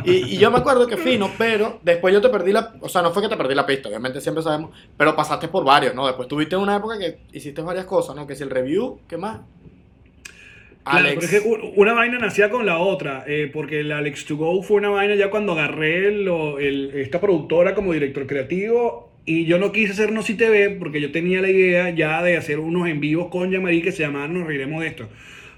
[0.05, 2.75] Y, y yo me acuerdo que fino, pero después yo te perdí la.
[2.81, 5.64] O sea, no fue que te perdí la pista, obviamente siempre sabemos, pero pasaste por
[5.64, 6.07] varios, ¿no?
[6.07, 8.27] Después tuviste una época que hiciste varias cosas, ¿no?
[8.27, 9.40] Que si el review, ¿qué más?
[10.85, 11.14] Claro, Alex.
[11.14, 14.37] pero es que u- una vaina nacía con la otra, eh, porque el Alex to
[14.37, 19.44] Go fue una vaina ya cuando agarré lo- el- esta productora como director creativo y
[19.44, 22.58] yo no quise hacer No Si TV porque yo tenía la idea ya de hacer
[22.58, 25.08] unos en vivos con Yamari que se llamaban Nos Reiremos de Esto.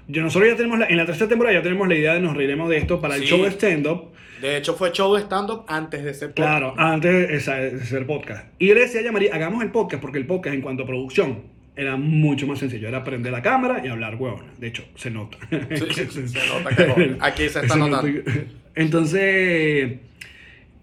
[0.07, 2.37] Yo, nosotros ya tenemos, la- en la tercera temporada ya tenemos la idea de Nos
[2.37, 3.27] Reiremos de Esto para el Sí.
[3.29, 4.11] show de stand-up.
[4.41, 6.47] De hecho, fue show de stand-up antes de ser podcast.
[6.49, 8.45] Claro, antes de, esa- de ser podcast.
[8.59, 10.85] Y yo le decía a Yamari, hagamos el podcast porque el podcast en cuanto a
[10.85, 11.43] producción
[11.75, 12.87] era mucho más sencillo.
[12.87, 14.43] Era prender la cámara y hablar huevón.
[14.59, 15.37] De hecho, se nota.
[15.49, 17.15] Sí, sí, se nota que.
[17.21, 18.03] Aquí se está Se notando.
[18.07, 18.31] nota.
[18.75, 19.93] Entonces,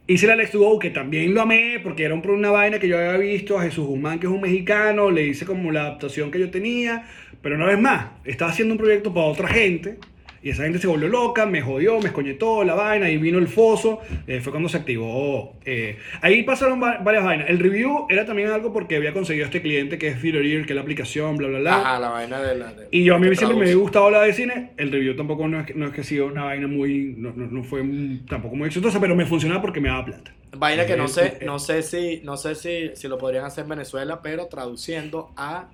[0.06, 2.88] hice el Alex to Go, que también lo amé, porque era un- una vaina que
[2.88, 6.30] yo había visto a Jesús Guzmán, que es un mexicano, le hice como la adaptación
[6.30, 7.06] que yo tenía,
[7.40, 9.98] pero una vez más, estaba haciendo un proyecto para otra gente,
[10.42, 13.48] y esa gente se volvió loca, me jodió, me escoñetó la vaina, y vino el
[13.48, 15.54] foso, eh, fue cuando se activó.
[15.64, 17.48] eh, ahí pasaron va- varias vainas.
[17.48, 20.72] El review era también algo porque había conseguido este cliente que es Theater Ear, que
[20.72, 21.76] es la aplicación, bla, bla, bla.
[21.76, 22.72] Ajá, la vaina de la.
[22.72, 23.72] de- Y yo a mí siempre me traduce.
[23.72, 24.70] ha gustado la de cine.
[24.76, 27.14] El review tampoco no es que, no es que ha sido una vaina muy.
[27.16, 27.82] No, no, no fue
[28.28, 30.34] tampoco muy exitosa, pero me funcionaba porque me daba plata.
[30.56, 33.44] Vaina que no Eh, sé, eh, no sé si, no sé si, si lo podrían
[33.44, 35.68] hacer en Venezuela, pero traduciendo a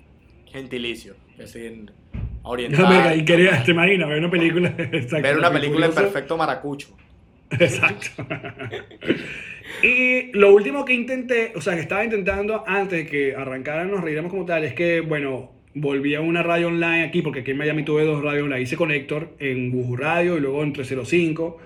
[0.45, 1.91] gentilicio, es decir,
[2.43, 3.17] oriental.
[3.17, 4.73] Y quería, te imaginas, ver una película.
[4.77, 6.89] exacto, ver una película en perfecto maracucho.
[7.51, 8.25] Exacto.
[9.83, 14.01] y lo último que intenté, o sea, que estaba intentando antes de que arrancaran Nos
[14.01, 17.57] Reiremos como tal, es que, bueno, volví a una radio online aquí, porque aquí en
[17.57, 21.57] Miami tuve dos radios, la hice con Héctor en Buju Radio y luego en 305.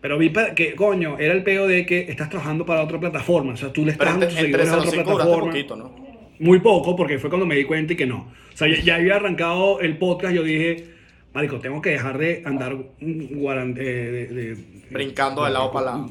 [0.00, 3.54] Pero vi que, coño, era el peo de que estás trabajando para otra plataforma.
[3.54, 5.50] O sea, tú le estás dando tus seguidores a otra 05 duraste plataforma.
[5.50, 6.13] poquito, ¿no?
[6.38, 8.28] Muy poco, porque fue cuando me di cuenta y que no.
[8.52, 10.84] O sea, ya, ya había arrancado el podcast, yo dije,
[11.32, 14.56] Marico, tengo que dejar de andar guaran- eh, de- de-
[14.90, 16.10] Brincando de lado para lado.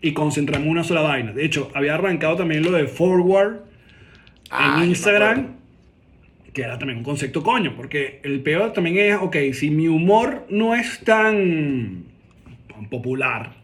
[0.00, 1.32] y concentrarme en una sola vaina.
[1.32, 3.60] De hecho, había arrancado también lo de Forward
[4.50, 5.46] Ah, en me Instagram,
[6.52, 10.46] que era también un concepto coño, porque el peor también es, ok, si mi humor
[10.50, 12.04] no es tan
[12.90, 13.54] popular,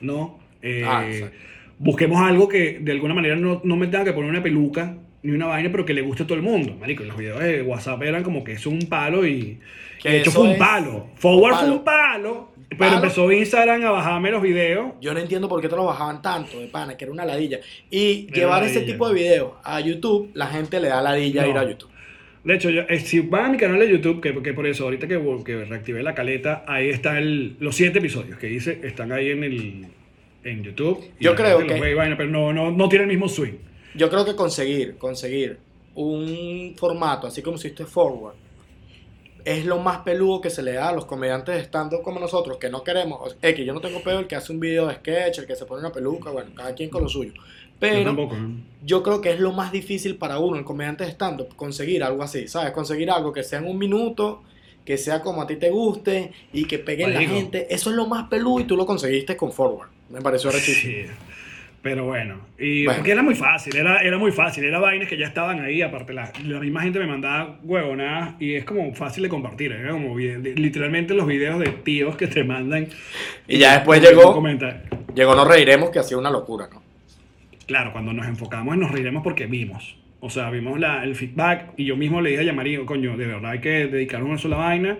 [0.00, 0.38] ¿no?
[0.62, 1.04] Eh, Ah,
[1.78, 5.32] busquemos algo que de alguna manera no, no me tenga que poner una peluca ni
[5.32, 6.74] una vaina, pero que le guste a todo el mundo.
[6.80, 9.58] Marico, los videos de WhatsApp eran como que es un palo y...
[10.02, 11.08] Que de hecho fue un palo.
[11.16, 12.96] Forward fue un palo, pero Palo.
[12.96, 14.92] empezó Instagram a bajarme los videos.
[15.00, 17.58] Yo no entiendo por qué te lo bajaban tanto de pana, que era una ladilla.
[17.90, 21.50] Y Era llevar ese tipo de videos a YouTube, la gente le da ladilla No.
[21.50, 21.90] ir a YouTube.
[22.44, 24.84] De hecho, yo- eh, si van a mi canal de YouTube, que, que por eso,
[24.84, 29.30] ahorita que, que reactivé la caleta, ahí están los siete episodios que hice, están ahí
[29.30, 29.86] en el
[30.44, 31.02] en YouTube.
[31.18, 33.54] Yo creo los que- vaina, pero no, no, no tiene el mismo swing.
[33.96, 35.58] Yo creo que conseguir, conseguir
[35.94, 38.34] un formato, así como hiciste Forward,
[39.44, 42.58] es lo más peludo que se le da a los comediantes de stand-up como nosotros,
[42.58, 43.36] que no queremos.
[43.40, 45.54] Es que yo no tengo pedo el que hace un video de sketch, el que
[45.54, 47.32] se pone una peluca, bueno, cada quien con lo suyo.
[47.32, 47.42] Yo
[47.78, 48.36] Pero tampoco.
[48.84, 52.24] yo creo que es lo más difícil para uno, el comediante de stand-up, conseguir algo
[52.24, 52.72] así, ¿sabes?
[52.72, 54.42] Conseguir algo que sea en un minuto,
[54.84, 57.68] que sea como a ti te guste y que pegue en la gente.
[57.72, 59.90] Eso es lo más peludo y tú lo conseguiste con Forward.
[60.10, 60.92] Me pareció rechísimo.
[60.92, 61.12] Sí.
[61.88, 62.98] Pero bueno, y Bueno.
[62.98, 66.12] porque era muy fácil, era, era muy fácil, era vainas que ya estaban ahí, aparte
[66.12, 70.12] la, la misma gente me mandaba huevonadas y es como fácil de compartir, era como
[70.16, 72.88] bien- literalmente los videos de tíos que te mandan.
[73.46, 74.82] Y ya después como llegó- comentar.
[75.14, 76.82] Llegó Nos Reiremos, que hacía una locura, ¿no?
[77.68, 79.96] Claro, cuando nos enfocamos en nos reiremos porque vimos.
[80.18, 83.26] O sea, vimos la, el feedback y yo mismo le dije a Yamari, coño, de
[83.26, 84.98] verdad hay que dedicar una sola vaina.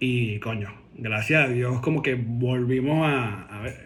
[0.00, 3.85] Y coño, gracias a Dios como que volvimos a, a ver.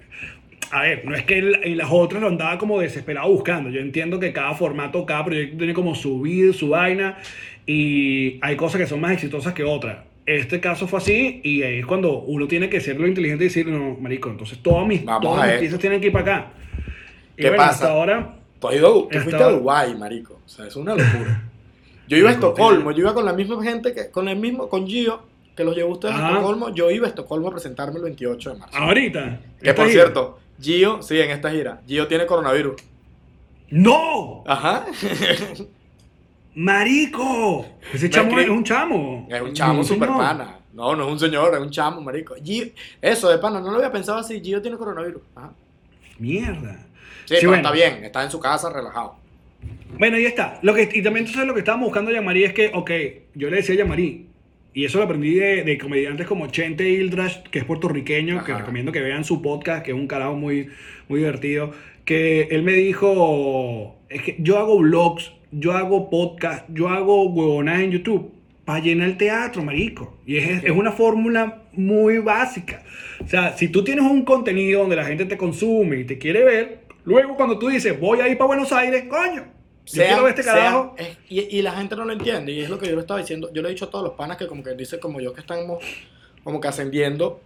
[0.70, 3.70] A ver, no es que y las otras lo andaba como desesperado buscando.
[3.70, 7.18] Yo entiendo que cada formato, cada proyecto tiene como su vida, su vaina,
[7.66, 9.98] y hay cosas que son más exitosas que otras.
[10.26, 13.48] Este caso fue así, y ahí es cuando uno tiene que ser lo inteligente y
[13.48, 16.50] decir, no, marico, entonces todas mis, Vamos todas mis piezas tienen que ir para acá.
[17.36, 17.72] Y ¿Qué bueno, pasa?
[17.72, 20.38] hasta ahora, Tú, has ido- tú fuiste a Dubái, marico.
[20.44, 21.42] O sea, es una locura.
[22.06, 24.86] Yo iba a Estocolmo, yo iba con la misma gente, que, con el mismo, con
[24.86, 25.22] Gio,
[25.56, 26.28] que los llevó ustedes a.
[26.28, 26.74] Estocolmo.
[26.74, 28.76] Yo iba a Estocolmo a presentarme el 28 de marzo.
[28.76, 29.40] ahorita.
[29.62, 32.74] que por cierto, Gio, sí, en esta gira, Gio tiene coronavirus.
[33.70, 34.42] ¡No!
[34.46, 34.86] Ajá.
[36.54, 37.66] ¡Marico!
[37.92, 39.28] Ese Me chamo escri- es un chamo.
[39.30, 40.22] Es un chamo No, super señor.
[40.22, 40.56] pana.
[40.72, 42.34] No, no es un señor, es un chamo, marico.
[42.36, 44.40] Gio- eso de pana, no lo había pensado así.
[44.42, 45.22] Gio tiene coronavirus.
[45.34, 45.52] Ajá.
[46.18, 46.86] Mierda.
[47.24, 47.62] Sí, pero bueno.
[47.62, 49.14] está bien, está en su casa relajado.
[49.98, 50.58] Bueno, ahí está.
[50.62, 52.90] Lo que, y también entonces lo que estábamos buscando a Yamari es que, ok,
[53.34, 54.28] yo le decía a Yamari,
[54.72, 58.60] y eso lo aprendí de, de comediantes como Chente Hildrash, que es puertorriqueño, que Ajá.
[58.60, 60.68] recomiendo que vean su podcast, que es un carajo muy,
[61.08, 61.72] muy divertido,
[62.04, 67.82] que él me dijo, es que yo hago vlogs, yo hago podcast, yo hago huevonadas
[67.82, 68.32] en YouTube
[68.64, 70.16] para llenar el teatro, marico.
[70.24, 72.84] Y es, es una fórmula muy básica.
[73.24, 76.44] O sea, si tú tienes un contenido donde la gente te consume y te quiere
[76.44, 79.44] ver, luego cuando tú dices, voy a ir para Buenos Aires, coño,
[79.92, 80.94] yo Sean- quiero ver este sean- carajo.
[80.98, 83.20] es- y, y la gente no lo entiende, y es lo que yo le estaba
[83.20, 83.50] diciendo.
[83.52, 85.40] Yo le he dicho a todos los panas que, como que dice, como yo, que
[85.40, 85.82] estamos
[86.44, 87.40] como que ascendiendo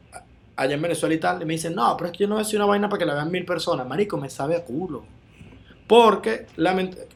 [0.56, 2.42] allá en Venezuela y tal, y me dicen, no, pero es que yo no voy
[2.42, 3.86] a decir una vaina para que la vean mil personas.
[3.88, 5.04] Marico, me sabe a culo.
[5.86, 6.46] Porque,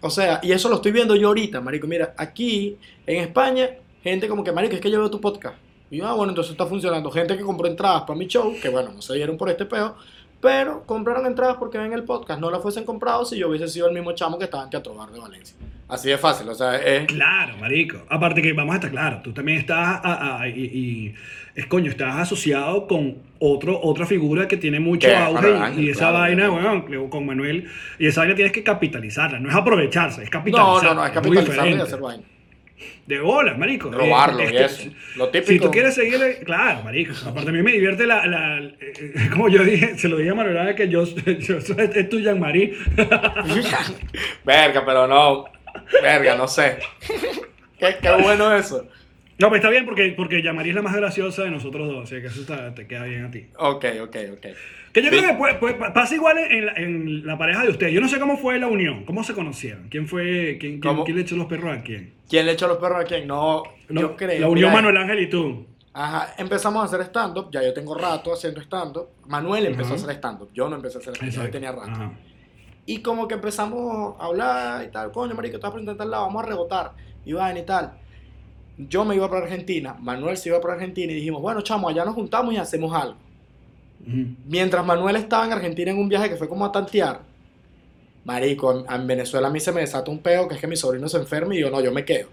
[0.02, 1.86] o sea, y eso lo estoy viendo yo ahorita, Marico.
[1.86, 3.70] Mira, aquí en España,
[4.02, 5.56] gente como que, Marico, es que yo veo tu podcast.
[5.90, 7.10] Y yo, ah, bueno, entonces está funcionando.
[7.10, 9.96] Gente que compró entradas para mi show, que bueno, no se dieron por este peo,
[10.40, 12.40] pero compraron entradas porque ven el podcast.
[12.40, 14.94] No las fuesen comprado si yo hubiese sido el mismo chamo que estaba en Teatro
[14.94, 15.56] Bar de Valencia.
[15.88, 17.06] Así de fácil, o sea, es...
[17.06, 17.96] Claro, marico.
[18.10, 21.14] Aparte que vamos a estar claros, tú también estás a- a- y, y-
[21.54, 25.90] es coño, estás asociado con otro, otra figura que tiene mucho auge y- Ángel, y
[25.90, 26.82] esa claro, vaina, claro.
[26.82, 30.88] bueno, con Manuel, y esa vaina tienes que capitalizarla, no es aprovecharse, es No, capitalizarla.
[30.90, 32.22] no, no, es muy capitalizarlo y hacer vaina.
[33.06, 33.90] De bola, marico.
[33.90, 34.90] Robarlo Eh, y este- eso.
[35.16, 35.52] Lo típico.
[35.52, 37.12] Si tú quieres seguirle, claro, marico.
[37.26, 40.30] Aparte a mí me divierte la, la- eh, eh, como yo dije, se lo dije
[40.30, 41.04] a Manuel que yo,
[41.38, 42.76] yo soy, es tu Jean-Marie.
[44.44, 45.44] Verga, pero no.
[46.02, 46.78] Verga, no sé.
[47.78, 48.86] qué, qué bueno eso.
[49.38, 52.20] No, pues está bien porque, porque Jean-Marie es la más graciosa de nosotros dos, así
[52.20, 53.46] que eso está- te queda bien a ti.
[53.56, 54.46] Ok, ok, ok.
[54.92, 57.92] Que yo creo que puede- puede- pasa igual en la, en la pareja de ustedes.
[57.92, 61.04] Yo no sé cómo fue la unión, cómo se conocieron, quién fue, quién, quién, ¿Cómo?
[61.04, 62.14] quién le echó los perros a quién.
[62.28, 63.28] ¿Quién le echó los perros a quién?
[63.28, 64.40] No, No, yo creo.
[64.40, 65.66] La unión mira, Manuel Ángel y tú.
[65.92, 67.48] Ajá, empezamos a hacer stand-up.
[67.52, 69.08] Ya yo tengo rato haciendo stand-up.
[69.26, 69.94] Manuel empezó Ajá.
[69.94, 70.50] a hacer stand-up.
[70.52, 71.32] Yo no empecé a hacer stand-up.
[71.34, 71.52] Yo Exacto.
[71.58, 71.90] tenía rato.
[71.90, 72.12] Ajá.
[72.86, 76.42] Y como que empezamos a hablar y tal, coño, marico, estás presentando al lado, vamos
[76.42, 76.92] a rebotar,
[77.24, 77.92] y y tal.
[78.78, 82.04] Yo me iba para Argentina, Manuel se iba para Argentina y dijimos, bueno, chamo, allá
[82.04, 83.16] nos juntamos y hacemos algo.
[84.46, 87.20] Mientras Manuel estaba en Argentina en un viaje que fue como a tantear,
[88.24, 90.76] marico, en, en Venezuela a mí se me desata un peo que es que mi
[90.76, 92.28] sobrino se enferma y yo no, yo me quedo.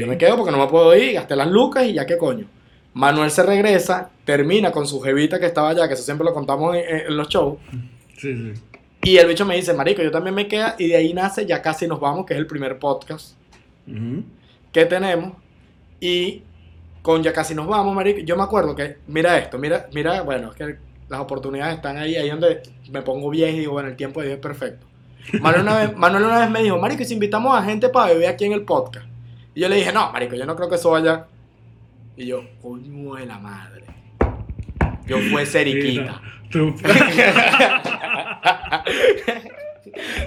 [0.00, 2.46] Yo me quedo porque no me puedo ir, gasté las lucas y ya qué coño.
[2.94, 6.76] Manuel se regresa, termina con su jevita que estaba allá, que eso siempre lo contamos
[6.76, 7.58] en- en- los shows.
[8.18, 8.52] Sí, sí.
[9.02, 11.60] Y el bicho me dice, marico, yo también me queda y de ahí nace Ya
[11.60, 13.34] casi nos vamos, que es el primer podcast.
[14.74, 15.32] Que tenemos.
[16.00, 16.42] Y
[17.00, 20.50] con Ya casi nos vamos, marico, yo me acuerdo que, mira esto, mira, mira, bueno,
[20.50, 20.76] es que
[21.08, 24.26] las oportunidades están ahí, ahí donde me pongo viejo y digo, bueno, el tiempo de
[24.26, 24.86] Dios es perfecto.
[25.40, 28.12] Manuel una, vez, Manuel una vez me dijo, marico, ¿y si invitamos a gente para
[28.12, 29.06] beber aquí en el podcast?
[29.54, 31.26] Y yo le dije, no, marico, yo no creo que eso vaya.
[32.16, 33.84] Y yo, coño de la madre.
[35.06, 36.20] Yo fue Seriquita.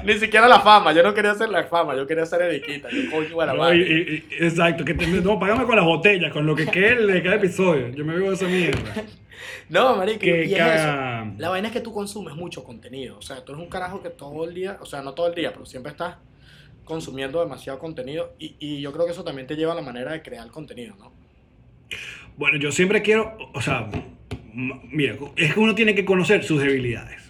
[0.03, 2.89] Ni siquiera la fama, yo no quería hacer la fama, yo quería ser Eriquita.
[2.91, 3.77] Yo, coño de la No, madre.
[3.77, 7.06] y- y- y- exacto, que te- no, págame con las botellas, con lo que quede
[7.06, 7.89] de cada episodio.
[7.89, 8.80] Yo me veo esa mierda.
[9.69, 11.23] No, marico, Que y es caga.
[11.23, 11.34] eso.
[11.39, 13.17] La vaina es que tú consumes mucho contenido.
[13.17, 15.36] O sea, tú eres un carajo que todo el día, o sea, no todo el
[15.36, 16.15] día, pero siempre estás
[16.86, 18.34] consumiendo demasiado contenido.
[18.39, 20.95] Y, y yo creo que eso también te lleva a la manera de crear contenido,
[20.97, 21.12] ¿no?
[22.38, 23.89] Bueno, yo siempre quiero, o sea,
[24.53, 27.27] mira, es que uno tiene que conocer sus debilidades.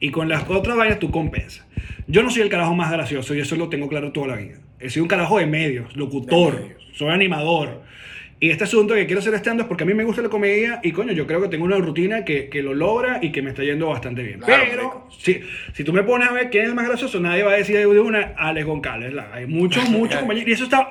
[0.00, 1.66] Y con las otras vainas tú compensas.
[2.06, 4.58] Yo no soy el carajo más gracioso y eso lo tengo claro toda la vida.
[4.78, 6.82] He sido un carajo de medios, locutor, De medios.
[6.92, 7.82] soy animador.
[8.38, 10.80] Y este asunto que quiero hacer stand es porque a mí me gusta la comedia
[10.82, 13.48] y coño, yo creo que tengo una rutina que, que lo logra y que me
[13.48, 14.40] está yendo bastante bien.
[14.40, 15.40] Claro, Pero si,
[15.72, 17.78] si tú me pones a ver quién es el más gracioso, nadie va a decir
[17.78, 19.14] de una Alex Goncalves.
[19.32, 20.50] Hay muchos, muchos compañeros.
[20.50, 20.90] Y eso está,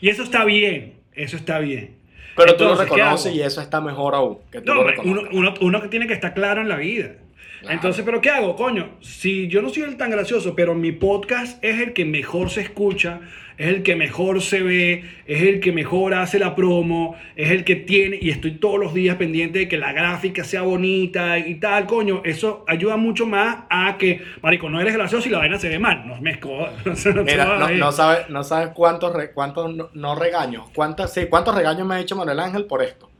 [0.00, 0.94] y eso está bien.
[1.14, 1.96] Eso está bien.
[2.36, 4.38] Pero tú lo Entonces, ¿qué reconoces y eso está mejor aún.
[4.50, 7.12] Que tú No, lo uno, uno, uno que tiene que estar claro en la vida.
[7.60, 7.74] Claro.
[7.74, 8.96] Entonces, ¿pero qué hago, coño?
[9.00, 12.62] Si yo no soy el tan gracioso, pero mi podcast es el que mejor se
[12.62, 13.20] escucha,
[13.58, 17.64] es el que mejor se ve, es el que mejor hace la promo, es el
[17.64, 21.56] que tiene, y estoy todos los días pendiente de que la gráfica sea bonita y
[21.56, 25.58] tal, coño, eso ayuda mucho más a que, marico, no eres gracioso y la vaina
[25.58, 29.90] se ve mal, no me no Mira, no, sabes no sabes cuántos, re- cuántos no,
[29.92, 33.10] no regaños, cuántas, sí, cuántos regaños me ha hecho Manuel Ángel por esto.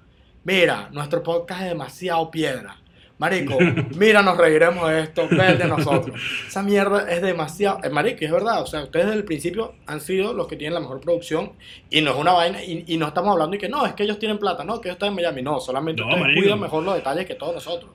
[0.45, 2.79] Mira, nuestro podcast es demasiado piedra.
[3.21, 3.59] Marico,
[3.99, 6.19] mira, nos reiremos de esto, ve de nosotros.
[6.49, 7.79] Esa mierda es demasiado.
[7.85, 8.63] eh, marico, y es verdad.
[8.63, 11.53] O sea, ustedes desde el principio han sido los que tienen la mejor producción
[11.91, 12.65] y no es una vaina.
[12.65, 14.89] Y, y no estamos hablando de que no, es que ellos tienen plata, no, que
[14.89, 15.43] ellos están en Miami.
[15.43, 16.41] No, solamente No, ustedes marico.
[16.43, 17.91] cuidan mejor los detalles que todos nosotros.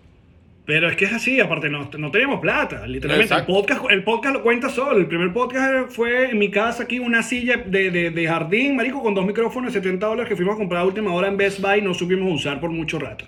[0.65, 3.31] Pero es que es así, aparte no, no tenemos plata, literalmente.
[3.41, 4.97] El podcast, el podcast lo cuenta solo.
[4.97, 9.03] El primer podcast fue en mi casa aquí, una silla de, de, de jardín, marico,
[9.03, 11.61] con dos micrófonos de 70 dólares que fuimos a comprar a última hora en Best
[11.61, 13.25] Buy y no supimos usar por mucho rato.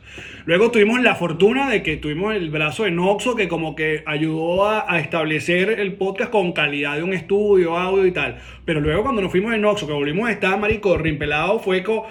[0.48, 4.66] Luego tuvimos la fortuna de que tuvimos el brazo de Noxo que como que ayudó
[4.66, 8.40] a, a establecer el podcast con calidad de un estudio, audio y tal.
[8.66, 12.08] Pero luego cuando nos fuimos de Noxo, que volvimos a estar, marico, rimpelado, fue co-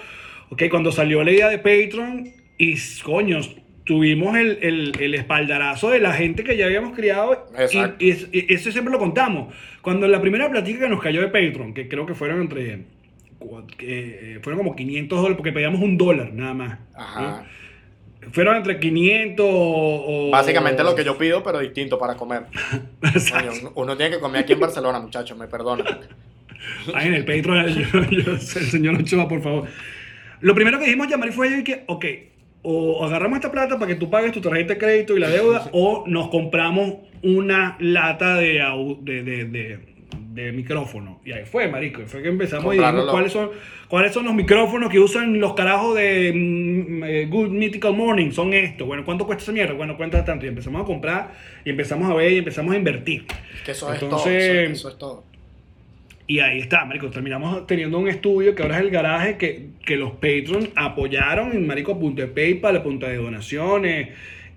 [0.51, 3.39] ok, cuando salió la idea de Patreon y coño,
[3.87, 7.95] tuvimos el, el, el espaldarazo de la gente que ya habíamos criado Exacto.
[8.03, 9.53] y, y- y eso siempre lo contamos.
[9.81, 12.83] Cuando la primera plática que nos cayó de Patreon, que creo que fueron entre,
[13.79, 16.79] eh, fueron como 500 dólares, porque pedíamos un dólar nada más.
[16.93, 17.21] Ajá.
[18.21, 18.31] ¿no?
[18.33, 20.29] Fueron entre 500 o...
[20.31, 22.43] Básicamente lo que yo pido, pero distinto para comer.
[23.01, 25.85] Coño, uno tiene que comer aquí en Barcelona, muchachos, me perdonan.
[26.93, 29.69] Ahí en el Patreon, yo, yo- el señor Ochoa, por favor.
[30.41, 32.05] Lo primero que dijimos llamar fue que, ok,
[32.63, 35.69] o agarramos esta plata para que tú pagues tu tarjeta de crédito y la deuda,
[35.73, 38.61] o nos compramos una lata de,
[39.01, 39.97] de, de, de-
[40.37, 41.19] de micrófono.
[41.25, 41.99] Y ahí fue, marico.
[42.01, 43.49] Y fue que empezamos y dijimos cuáles son,
[43.87, 48.29] cuáles son los micrófonos que usan los carajos de mm, eh, Good Mythical Morning.
[48.31, 48.85] Son estos.
[48.85, 49.73] Bueno, ¿cuánto cuesta esa mierda?
[49.73, 50.45] Bueno, cuenta tanto.
[50.45, 51.31] Y empezamos a comprar
[51.65, 53.25] y empezamos a ver y empezamos a invertir.
[53.65, 54.61] Que eso es Entonces- todo.
[54.61, 55.23] Eso, eso es todo.
[56.27, 57.09] Y ahí está, marico.
[57.09, 61.65] Terminamos teniendo un estudio que ahora es el garaje que, que los Patreons apoyaron en
[61.65, 64.09] marico a punto de PayPal, a punto de donaciones.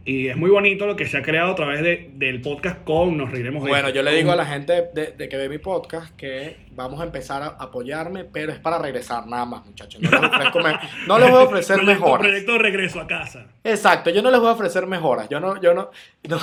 [0.05, 3.17] Y es muy bonito lo que se ha creado a través de- del podcast con
[3.19, 6.17] Nos Reiremos Bueno, yo le digo a la gente de, de que ve mi podcast
[6.17, 10.01] que vamos a empezar a apoyarme, pero es para regresar nada más, muchachos.
[10.01, 12.27] No les, ofrezco me- no les voy a ofrecer proyecto, mejoras.
[12.27, 13.47] proyecto de regreso a casa.
[13.63, 15.29] Exacto, yo no les voy a ofrecer mejoras.
[15.29, 15.91] Yo no, yo no,
[16.29, 16.39] no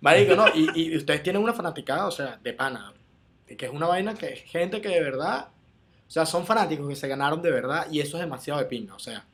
[0.00, 0.46] marico, no.
[0.54, 2.92] Y, y ustedes tienen una fanaticada, o sea, de pana.
[3.46, 5.48] Que es una vaina que gente que de verdad,
[6.06, 8.94] o sea, son fanáticos que se ganaron de verdad y eso es demasiado de pinga,
[8.94, 9.24] o sea.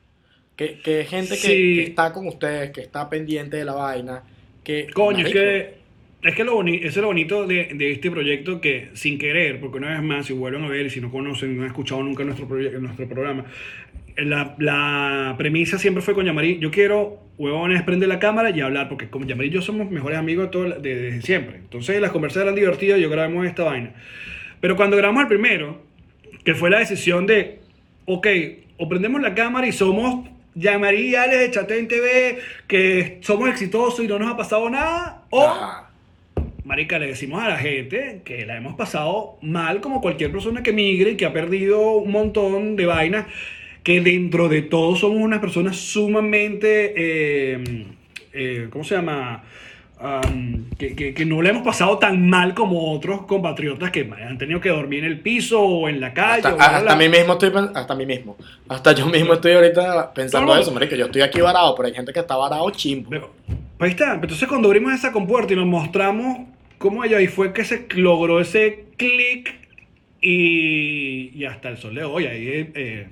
[0.55, 1.75] Que, que gente que, Sí.
[1.77, 4.21] que está con ustedes, que está pendiente de la vaina,
[4.63, 4.87] que...
[4.93, 5.73] Coño, es que,
[6.21, 9.59] es que lo boni- eso es lo bonito de, de este proyecto que sin querer,
[9.59, 12.23] porque una vez más, si vuelven a ver si no conocen, no han escuchado nunca
[12.23, 13.45] nuestro, nuestro programa,
[14.17, 18.89] la, la premisa siempre fue con Yamari, yo quiero, huevones, prender la cámara y hablar,
[18.89, 21.57] porque como Yamari y yo somos mejores amigos de todo, de- desde siempre.
[21.57, 23.91] Entonces las conversaciones eran divertidas y yo grabamos esta vaina.
[24.61, 25.81] Pero cuando grabamos el primero,
[26.43, 27.59] que fue la decisión de,
[28.05, 28.27] ok,
[28.77, 34.03] o prendemos la cámara y somos Yamari y Alex de Chatén TV, que somos exitosos
[34.03, 35.43] y no nos ha pasado nada, o...
[35.43, 35.89] Ajá.
[36.65, 40.71] Marica, le decimos a la gente que la hemos pasado mal como cualquier persona que
[40.71, 43.25] migre y que ha perdido un montón de vainas,
[43.83, 47.85] que dentro de todo somos unas personas sumamente, eh,
[48.33, 49.43] eh, ¿cómo se llama?
[49.99, 54.37] Am, que, que- que no le hemos pasado tan mal como otros compatriotas que han
[54.37, 56.45] tenido que dormir en el piso o en la calle.
[56.59, 58.35] Hasta, o mí mismo estoy hasta mí mismo.
[58.67, 60.61] Hasta yo mismo estoy ahorita pensando No, no.
[60.61, 60.95] eso, marico.
[60.95, 63.09] Yo estoy aquí varado, pero hay gente que está varado chimbo.
[63.09, 63.31] Pero,
[63.77, 64.15] pues ahí está.
[64.15, 66.47] Entonces cuando abrimos esa compuerta y nos mostramos
[66.79, 69.55] cómo allá ahí fue que se logró ese clic
[70.21, 72.25] y, y hasta el sol de hoy.
[72.25, 73.07] Ahí, eh,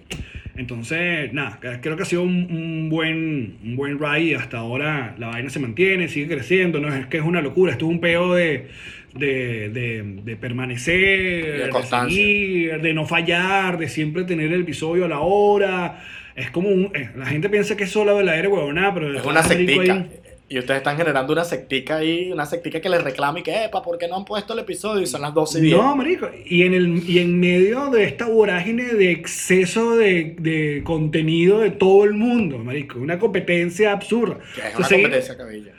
[0.55, 5.15] entonces, nada, creo que ha sido un, un buen, un buen ride y hasta ahora
[5.17, 6.79] la vaina se mantiene, sigue creciendo.
[6.79, 8.67] No es que es una locura, esto es un peo de,
[9.15, 11.71] de, de, de permanecer, De
[12.09, 16.03] seguir, de no fallar, de siempre tener el episodio a la hora.
[16.35, 16.91] Es como un.
[16.95, 19.17] eh, la gente piensa que es solo verdadera huevonada, pero.
[19.17, 20.05] Es una sectica.
[20.51, 23.81] Y ustedes están generando una sectica ahí, una sectica que les reclama y que, epa,
[23.81, 25.01] ¿por qué no han puesto el episodio?
[25.01, 25.77] Y son las 12 y 10.
[25.77, 26.29] No, marico.
[26.45, 31.71] Y en, el, y en medio de esta vorágine de exceso de, de contenido de
[31.71, 32.99] todo el mundo, marico.
[32.99, 34.39] Una competencia absurda.
[34.53, 35.71] Que es una competencia cabilla.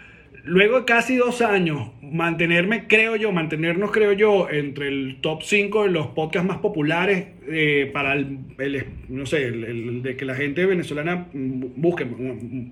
[0.45, 5.83] luego de casi dos años, mantenerme, creo yo, mantenernos, creo yo, entre el top 5
[5.85, 10.25] de los podcasts más populares eh, para el, el- no sé, el, el de que
[10.25, 12.07] la gente venezolana busque,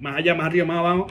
[0.00, 1.06] más allá, más arriba, más abajo.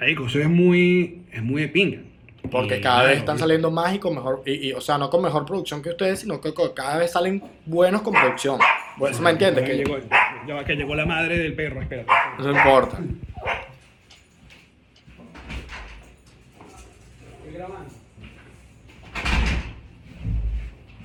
[0.00, 2.02] Marico, eso es muy, es muy de.
[2.50, 5.20] Porque cada vez están saliendo más y con mejor, y, y, o sea, no con
[5.20, 8.58] mejor producción que ustedes, sino que cada vez salen buenos con producción.
[8.96, 9.62] Bueno, ¿sí ¿Me entiendes?
[9.62, 12.10] Que llegó, la madre del perro, espérate.
[12.38, 12.98] No importa.
[17.36, 17.90] Estoy grabando.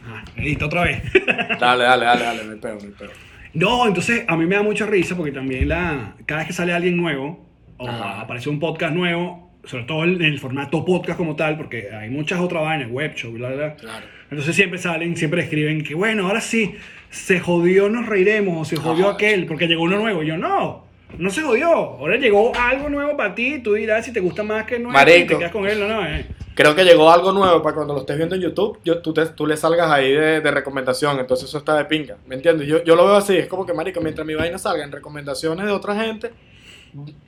[0.07, 1.03] Ah, listo, otra vez.
[1.59, 3.11] dale, dale, dale, dale, me pego, me pego.
[3.53, 6.71] No, entonces a mí me da mucha risa porque también la, cada vez que sale
[6.73, 7.44] alguien nuevo,
[7.77, 8.21] o Ajá.
[8.21, 12.39] aparece un podcast nuevo, sobre todo en el formato podcast como tal, porque hay muchas
[12.39, 13.75] otras vainas, web show, bla, bla.
[13.75, 14.05] Claro.
[14.29, 16.75] Entonces siempre salen, siempre escriben que bueno, ahora sí,
[17.09, 19.13] se jodió, nos reiremos, o se jodió Ajá.
[19.15, 20.23] aquel, porque llegó uno nuevo.
[20.23, 20.85] Y yo, no,
[21.17, 21.67] no se jodió.
[21.73, 24.99] Ahora llegó algo nuevo para ti, tú dirás si te gusta más que el nuevo
[25.01, 26.05] y te quedas con él o no.
[26.05, 26.25] eh.
[26.55, 29.25] Creo que llegó algo nuevo para cuando lo estés viendo en YouTube, yo, tú, te-
[29.27, 32.65] tú le salgas ahí de, de recomendación, entonces eso está de pinga, ¿me entiendes?
[32.65, 35.65] Yo, yo lo veo así, es como que, marico, mientras mi vaina salga en recomendaciones
[35.65, 36.31] de otra gente,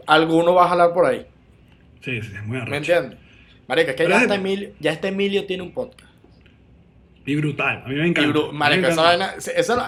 [0.06, 1.26] alguno va a jalar por ahí,
[2.02, 2.76] Sí, sí, es muy ¿me arrecho.
[2.94, 3.20] entiendes?
[3.68, 6.02] Marico, es que ya es- este, Emilio, ya este Emilio tiene un podcast.
[7.26, 8.30] Y brutal, a mí me encanta.
[8.32, 9.34] bru- a mí me marico, esa vaina,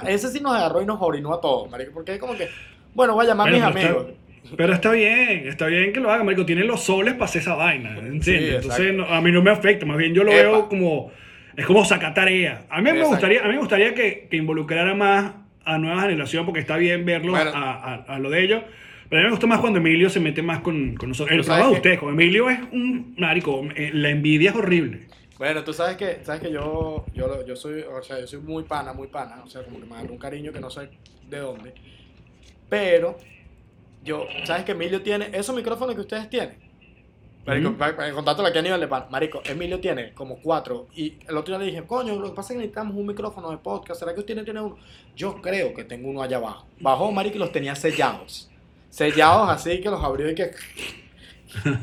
[0.08, 2.50] ese, sí nos agarró y nos orinó a todos, marico, porque es como que,
[2.94, 3.70] bueno, voy a llamar a mis pero
[4.00, 4.06] amigos.
[4.44, 6.46] Está, pero está bien, está bien que lo haga, marico.
[6.46, 8.26] Tiene los soles para hacer esa vaina, ¿entiendes?
[8.26, 10.42] Sí, Entonces no- a mí no me afecta, más bien yo lo Epa.
[10.52, 11.12] veo como
[11.56, 12.66] es como sacar tarea.
[12.70, 13.10] A mí me Exacto.
[13.12, 17.06] gustaría, a mí me gustaría que, que involucrara más a nueva generación porque está bien
[17.06, 17.52] verlo Bueno.
[17.54, 18.64] a, a- a lo de ellos.
[19.10, 21.36] Pero a mí me gusta más cuando Emilio se mete más con, con nosotros.
[21.38, 25.08] El trabajo de que- ustedes, con Emilio es un marico, eh, la envidia es horrible.
[25.38, 28.64] Bueno, tú sabes que, sabes que yo, yo, yo soy, o sea, yo soy muy
[28.64, 30.90] pana, muy pana, o sea, como que me agarró un cariño que no sé
[31.30, 31.74] de dónde.
[32.70, 33.18] Pero,
[34.04, 36.58] yo, ¿sabes que Emilio tiene esos micrófonos que ustedes tienen?
[37.46, 39.06] Marico, pa- pa- contátelo aquí a nivel de pan.
[39.10, 40.88] Marico, Emilio tiene como cuatro.
[40.94, 43.50] Y el otro día le dije, coño, lo que pasa es que necesitamos un micrófono
[43.50, 44.02] de podcast.
[44.02, 44.78] ¿Será que usted tiene uno?
[45.16, 46.68] Yo creo que tengo uno allá abajo.
[46.80, 48.49] Bajó, marico, y los tenía sellados.
[48.90, 50.52] Sellados así que los abrió y que...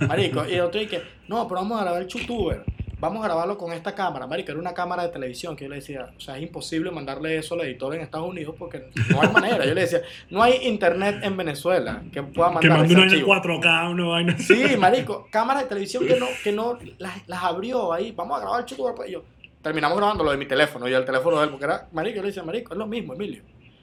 [0.07, 2.65] Marico, y el otro día que, no, pero vamos a grabar el youtuber.
[2.99, 4.27] Vamos a grabarlo con esta cámara.
[4.27, 7.37] Marico, era una cámara de televisión que yo le decía, o sea, es imposible mandarle
[7.37, 9.67] eso al editor en Estados Unidos porque no hay manera.
[9.67, 10.01] Yo le decía,
[10.31, 13.35] no hay internet en Venezuela que pueda Que mandar mande ese una archivo.
[13.35, 17.93] 4K, una vaina Sí, marico, cámaras de televisión que no, que no las, las abrió
[17.93, 18.13] ahí.
[18.13, 18.95] Vamos a grabar el youtuber.
[18.95, 19.25] pues, y yo,
[19.61, 22.23] terminamos grabando lo de mi teléfono y el teléfono de él, porque era, marico, yo
[22.23, 23.43] le decía, marico, es lo mismo, Emilio.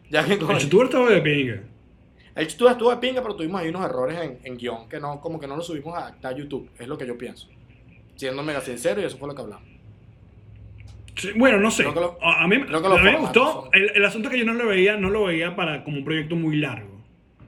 [0.09, 1.61] Ya que El youtuber estaba de pinga.
[2.35, 5.19] El youtuber estuvo de pinga, pero tuvimos ahí unos errores en, en guion que no,
[5.21, 7.47] como que no lo subimos a, a YouTube, es lo que yo pienso.
[8.15, 9.67] Siendo mega sincero, y eso fue lo que hablamos.
[11.15, 11.83] Sí, bueno, no sé.
[11.83, 13.69] Lo- a a mí, a me gustó.
[13.71, 16.35] El, el asunto que yo no lo veía, no lo veía para como un proyecto
[16.35, 16.89] muy largo.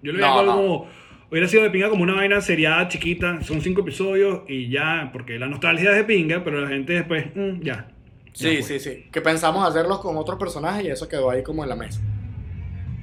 [0.03, 0.57] Yo lo veía No, algo no.
[0.57, 0.88] como.
[1.31, 3.41] Hubiera sido de pinga como una vaina seriada, chiquita.
[3.41, 7.25] Son cinco episodios y ya, porque la nostalgia es de pinga, pero la gente después,
[7.36, 7.88] mm, ya.
[8.33, 9.05] Sí, Ya sí, sí.
[9.11, 11.99] Que pensamos hacerlos con otros personajes y eso quedó ahí como en la mesa.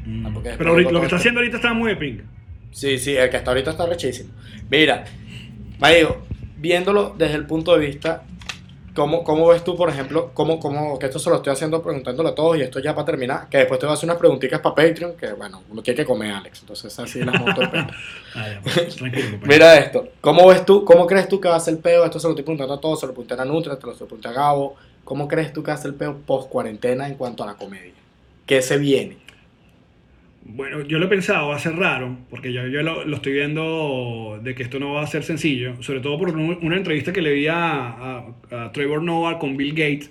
[0.05, 0.27] Mm.
[0.27, 2.25] Ah, Pero ahorita- lo que está haciendo ahorita está muy de pinga.
[2.71, 4.31] Sí, sí, el que hasta ahorita está rechísimo.
[4.71, 5.05] Mira,
[5.79, 6.19] Marico,
[6.57, 8.23] viéndolo desde el punto de vista,
[8.95, 12.31] ¿cómo, cómo ves tú, por ejemplo, cómo, cómo, que esto se lo estoy haciendo preguntándole
[12.31, 14.61] a todos y esto ya para terminar, que después te voy a hacer unas preguntitas
[14.61, 17.61] para Patreon, que bueno, uno tiene que comer, Alex, entonces así las monto.
[18.35, 18.97] Ah, pues.
[19.43, 22.05] Mira esto, ¿cómo ves tú, cómo crees tú que va a ser el peo?
[22.07, 24.29] Esto se lo estoy preguntando a todos, se lo pregunté a Nutra, te lo pregunté
[24.29, 24.77] a Gabo.
[25.05, 27.55] ¿Cómo crees tú que va a ser el peo post cuarentena en cuanto a la
[27.55, 27.93] comedia?
[28.47, 29.19] ¿Qué se viene?
[30.45, 33.33] Bueno, yo lo he pensado, va a ser raro, porque yo, yo lo, lo estoy
[33.33, 37.13] viendo de que esto no va a ser sencillo, sobre todo por un- una entrevista
[37.13, 40.11] que le vi a, a- a Trevor Noah con Bill Gates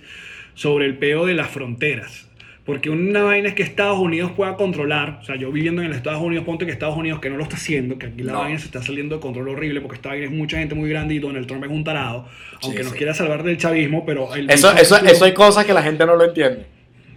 [0.53, 2.27] sobre el peo de las fronteras.
[2.65, 5.97] Porque una vaina es que Estados Unidos pueda controlar, o sea, yo viviendo en los
[5.97, 8.39] Estados Unidos, ponte que Estados Unidos que no lo está haciendo, que aquí la No.
[8.39, 11.15] vaina se está saliendo de control horrible, porque esta vaina es mucha gente muy grande
[11.15, 12.27] y Donald Trump es un tarado,
[12.61, 12.97] aunque nos sí.
[12.99, 14.34] quiera salvar del chavismo, pero...
[14.36, 16.65] el Eso, eso, eso hay cosas que la gente no lo entiende.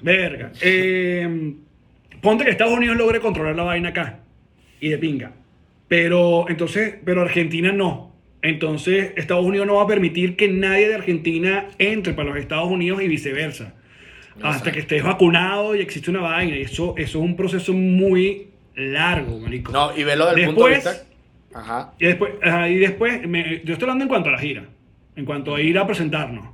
[0.02, 0.50] Verga.
[0.62, 1.52] Eh,
[2.24, 4.18] ponte que Estados Unidos logre controlar la vaina acá.
[4.80, 5.32] Y de pinga.
[5.86, 8.12] Pero entonces, pero Argentina no.
[8.42, 12.68] Entonces, Estados Unidos no va a permitir que nadie de Argentina entre para los Estados
[12.68, 13.74] Unidos y viceversa.
[14.42, 16.56] Hasta que estés vacunado y existe una vaina.
[16.56, 19.70] Y eso, eso es un proceso muy largo, marico.
[19.70, 20.96] No, y velo desde el punto de vista.
[21.54, 21.92] Ajá.
[22.00, 24.64] Y después, ajá, y después me- yo estoy hablando en cuanto a la gira,
[25.14, 26.48] en cuanto a ir a presentarnos.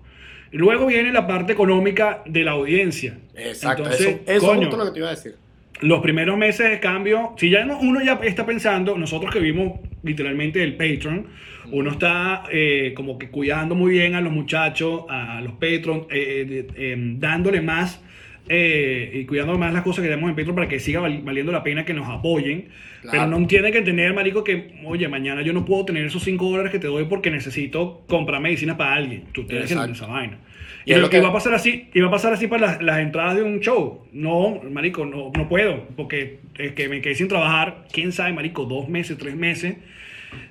[0.52, 3.16] Luego viene la parte económica de la audiencia.
[3.34, 3.84] Exacto.
[3.84, 5.36] Entonces, eso eso coño, es justo lo que te iba a decir.
[5.82, 9.80] Los primeros meses de cambio, si ya no- uno ya está pensando, nosotros que vimos
[10.02, 11.26] literalmente el Patreon,
[11.72, 16.66] uno está eh, como que cuidando muy bien a los muchachos, a, los Patreon, eh,
[16.76, 18.02] eh, dándole más
[18.48, 21.52] eh, y cuidando más las cosas que tenemos en Patreon para que siga val- valiendo
[21.52, 22.68] la pena que nos apoyen.
[23.02, 23.10] Claro.
[23.28, 26.50] Pero no tiene que entender, marico, que, oye, mañana yo no puedo tener esos 5
[26.50, 29.24] dólares que te doy porque necesito comprar medicina para alguien.
[29.32, 30.38] Tú tienes que entender esa vaina.
[30.86, 32.82] Y Y, es lo que va a pasar así, va a pasar así para las,
[32.82, 34.06] las entradas de un show.
[34.12, 38.64] No, marico, no, no puedo, porque es que me quedé sin trabajar, quién sabe, marico,
[38.64, 39.76] dos meses, tres meses.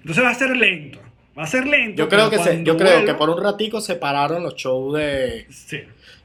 [0.02, 1.00] Entonces va a ser lento,
[1.38, 1.98] va a ser lento.
[2.04, 5.80] Yo creo que se, yo creo que por un ratico separaron los shows de, Sí.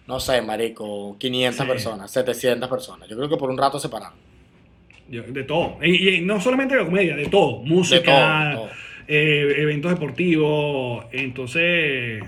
[0.07, 1.71] no sé, marico, 500 Sí.
[1.73, 3.09] personas, 700 personas.
[3.09, 4.19] Yo creo que por un rato separaron.
[5.09, 5.79] Yo- De todo.
[5.83, 7.59] Y, y no solamente de la comedia, de todo.
[7.63, 8.77] Música, De todo, de todo.
[9.09, 11.05] eh, eventos deportivos.
[11.13, 12.23] Entonces,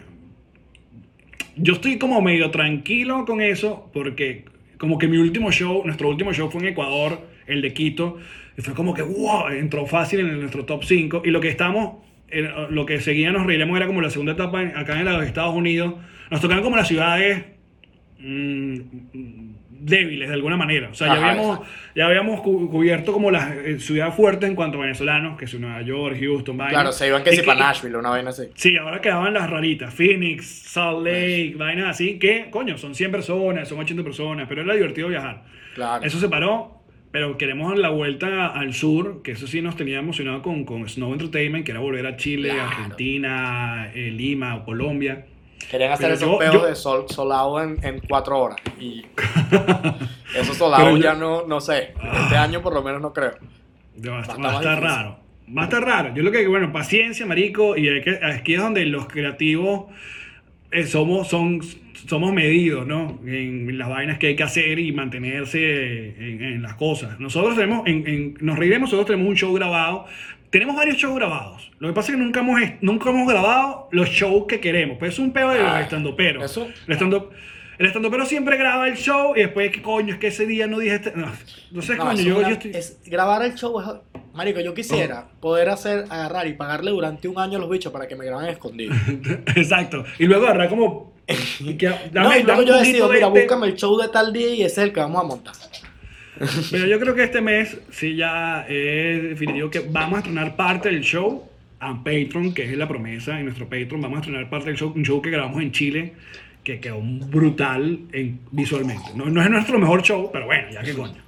[1.56, 4.44] yo estoy como medio tranquilo con eso porque
[4.78, 8.18] como que mi último show, nuestro último show fue en Ecuador, el de Quito,
[8.56, 12.02] y fue como que, wow, entró fácil en nuestro top 5 y lo que estamos,
[12.28, 15.54] eh, lo que seguía nos reiremos era como la segunda etapa acá en los Estados
[15.54, 15.94] Unidos,
[16.30, 17.44] nos tocaban como las ciudades
[18.18, 18.80] mm,
[19.80, 21.60] débiles de alguna manera, o sea, ya Ajá, habíamos,
[21.94, 25.62] ya habíamos cu- cubierto como las eh, ciudades fuertes en cuanto a venezolanos, que son
[25.62, 26.72] Nueva York, Houston, vaina.
[26.72, 28.44] Claro, se iban que si para Nashville, una vaina así.
[28.54, 29.92] Sí, ahora quedaban las raritas.
[29.94, 32.18] Phoenix, Salt Lake, vainas así.
[32.18, 35.44] Que, coño, son 100 personas, son 80 personas, pero era divertido viajar.
[35.74, 36.04] Claro.
[36.04, 36.80] Eso se paró,
[37.12, 41.12] pero queremos la vuelta al sur, que eso sí nos tenía emocionado con, con Snow
[41.12, 42.68] Entertainment, que era volver a Chile, Claro.
[42.70, 45.26] Argentina, eh, Lima o Colombia.
[45.70, 48.58] Querían hacer Pero esos yo- peos yo- de sol, solado en, en cuatro horas.
[48.78, 49.04] Y
[50.36, 51.94] esos solados yo- ya no, no sé.
[52.22, 53.32] Este año por lo menos no creo.
[54.06, 55.18] Va, a- Va estar raro.
[55.56, 56.14] Va a estar raro.
[56.14, 59.86] Yo lo que, bueno, paciencia, marico, y que, aquí es donde los creativos
[60.72, 61.60] eh, somos, son,
[62.08, 63.20] somos medidos, ¿no?
[63.24, 67.18] En las vainas que hay que hacer y mantenerse en, en las cosas.
[67.20, 70.06] Nosotros tenemos, en, en- nos reiremos, nosotros tenemos un show grabado.
[70.56, 71.70] Tenemos varios shows grabados.
[71.80, 74.96] Lo que pasa es que nunca hemos, nunca hemos grabado los shows que queremos.
[74.98, 76.42] Pues es un peo de los Ah, estandoperos.
[76.50, 77.30] eso- El estando,
[77.78, 80.14] el estandopero siempre graba el show y después, ¿qué coño?
[80.14, 81.12] Es que ese día no dije este.
[81.14, 81.30] No,
[81.68, 82.70] entonces, No, coño, yo, yo estoy.
[82.70, 83.86] es- grabar el show es...
[84.32, 88.08] Marico, yo quisiera poder hacer, agarrar y pagarle durante un año a los bichos para
[88.08, 88.94] que me graben escondido.
[89.56, 90.04] Exacto.
[90.18, 91.12] Y luego agarrar como.
[91.60, 93.40] y que- no, dame- y luego yo decido, mira, este.
[93.40, 95.54] búscame el show de tal día y ese es el que vamos a montar.
[96.70, 100.90] Pero yo creo que este mes sí ya es definitivo que vamos a estrenar parte
[100.90, 101.48] del show
[101.80, 104.00] a Patreon, que es la promesa en nuestro Patreon.
[104.00, 106.12] Vamos a estrenar parte del show, un show que grabamos en Chile,
[106.62, 109.10] que quedó brutal en, visualmente.
[109.14, 111.22] No, no es nuestro mejor show, pero bueno, ya que coño.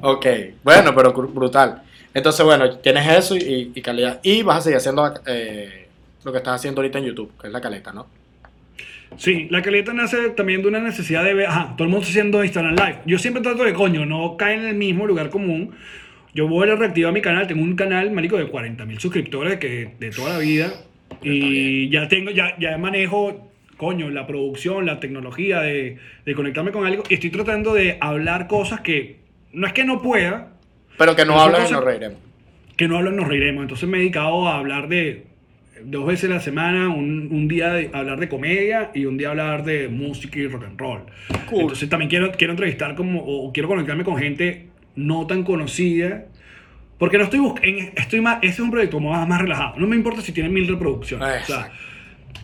[0.00, 0.26] Ok,
[0.64, 1.82] bueno, pero brutal.
[2.14, 4.20] Entonces, bueno, tienes eso y, y calidad.
[4.22, 5.88] Y vas a seguir haciendo eh,
[6.24, 8.06] lo que estás haciendo ahorita en YouTube, que es la caleta, ¿no?
[9.16, 12.10] Sí, la caleta nace también de una necesidad de ver, ajá, todo el mundo está
[12.10, 12.98] haciendo Instagram Live.
[13.06, 15.72] Yo siempre trato de, coño, no caer en el mismo lugar común.
[16.34, 19.90] Yo voy a reactivar mi canal, tengo un canal, marico, de 40 mil suscriptores que,
[19.98, 20.72] de toda la vida.
[21.22, 26.86] Y ya tengo, ya, ya manejo, coño, la producción, la tecnología de, de conectarme con
[26.86, 27.02] algo.
[27.08, 29.16] Y estoy tratando de hablar cosas que,
[29.52, 30.54] no es que no pueda,
[30.96, 32.18] Pero que no hablas y nos reiremos.
[32.76, 33.62] que no hablan, nos reiremos.
[33.62, 35.26] Entonces me he dedicado a hablar de
[35.84, 39.30] dos veces a la semana, un, un día de hablar de comedia y un día
[39.30, 41.00] hablar de música y rock and roll.
[41.48, 41.60] Cool.
[41.62, 46.26] Entonces también quiero, quiero entrevistar como, o quiero conectarme con gente no tan conocida.
[46.98, 49.74] Porque no estoy buscando, estoy más, ese es un proyecto más, más relajado.
[49.78, 51.42] No me importa si tiene mil reproducciones.
[51.42, 51.72] O sea,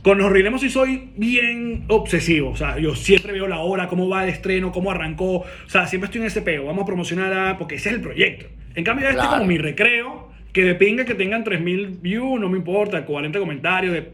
[0.02, 2.50] con Nos Reiremos sí soy bien obsesivo.
[2.50, 5.36] O sea, yo siempre veo la hora, cómo va el estreno, cómo arrancó.
[5.38, 6.64] O sea, siempre estoy en ese peo.
[6.64, 7.56] Vamos a promocionar a...
[7.58, 8.46] Porque ese es el proyecto.
[8.74, 9.38] En cambio, este es Claro.
[9.38, 10.27] como mi recreo.
[10.52, 13.92] Que de pinga que tengan 3.000 views, no me importa, 40 comentarios.
[13.92, 14.10] de-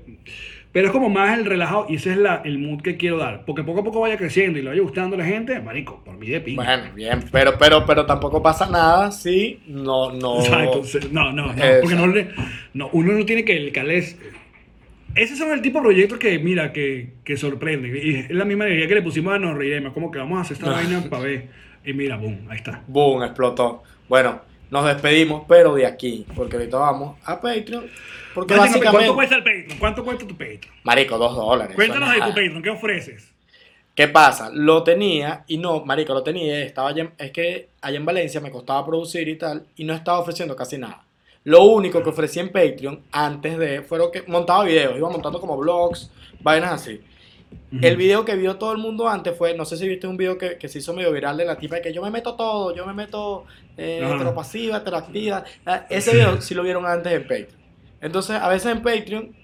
[0.72, 3.44] Pero es como más el relajado y ese es la, el mood que quiero dar.
[3.46, 6.16] Porque poco a poco vaya creciendo y le vaya gustando a la gente, marico, por
[6.18, 6.64] mí de pinga.
[6.64, 10.40] Bueno, bien, pero, pero, pero tampoco pasa nada si no, no.
[10.40, 10.82] Exacto,
[11.12, 12.28] No, no, no, porque no, le-
[12.74, 13.98] no, uno no tiene que dedicarle...
[13.98, 14.18] es-
[15.14, 17.94] Esos son el tipo de proyectos que, mira, que, que sorprenden.
[17.96, 20.40] Y es la misma idea que le pusimos a Nos Reiremos, como que vamos a
[20.40, 20.74] hacer esta Ah.
[20.74, 21.46] vaina para ver.
[21.86, 22.82] Y mira, boom, ahí está.
[22.88, 23.84] Boom, explotó.
[24.08, 24.40] Bueno,
[24.74, 27.88] nos despedimos, pero de aquí, porque ahorita vamos a Patreon.
[28.34, 28.90] Porque básicamente.
[28.90, 29.78] ¿Cuánto cuesta el Patreon?
[29.78, 30.74] ¿Cuánto cuesta tu Patreon?
[30.82, 31.76] Marico, dos dólares.
[31.76, 32.26] Cuéntanos de tu.
[32.26, 33.32] Patreon, ¿qué ofreces?
[33.94, 34.50] ¿Qué pasa?
[34.52, 38.50] Lo tenía y no, marico, lo tenía, estaba allá es que allá en Valencia me
[38.50, 41.04] costaba producir y tal y no estaba ofreciendo casi nada.
[41.44, 45.56] Lo único que ofrecí en Patreon antes de fueron que montaba videos, iba montando como
[45.56, 46.10] vlogs,
[46.40, 47.00] vainas así.
[47.82, 50.38] El video que vio todo el mundo antes fue, no sé si viste un video
[50.38, 52.74] que, que se hizo medio viral de la tipa de que yo me meto todo,
[52.74, 53.44] yo me meto
[53.76, 54.14] eh, Ajá.
[54.14, 55.44] heteropasiva, heteroactiva.
[55.66, 57.48] Ah, Ese video sí lo vieron antes en Patreon.
[58.00, 59.34] Entonces, a veces en Patreon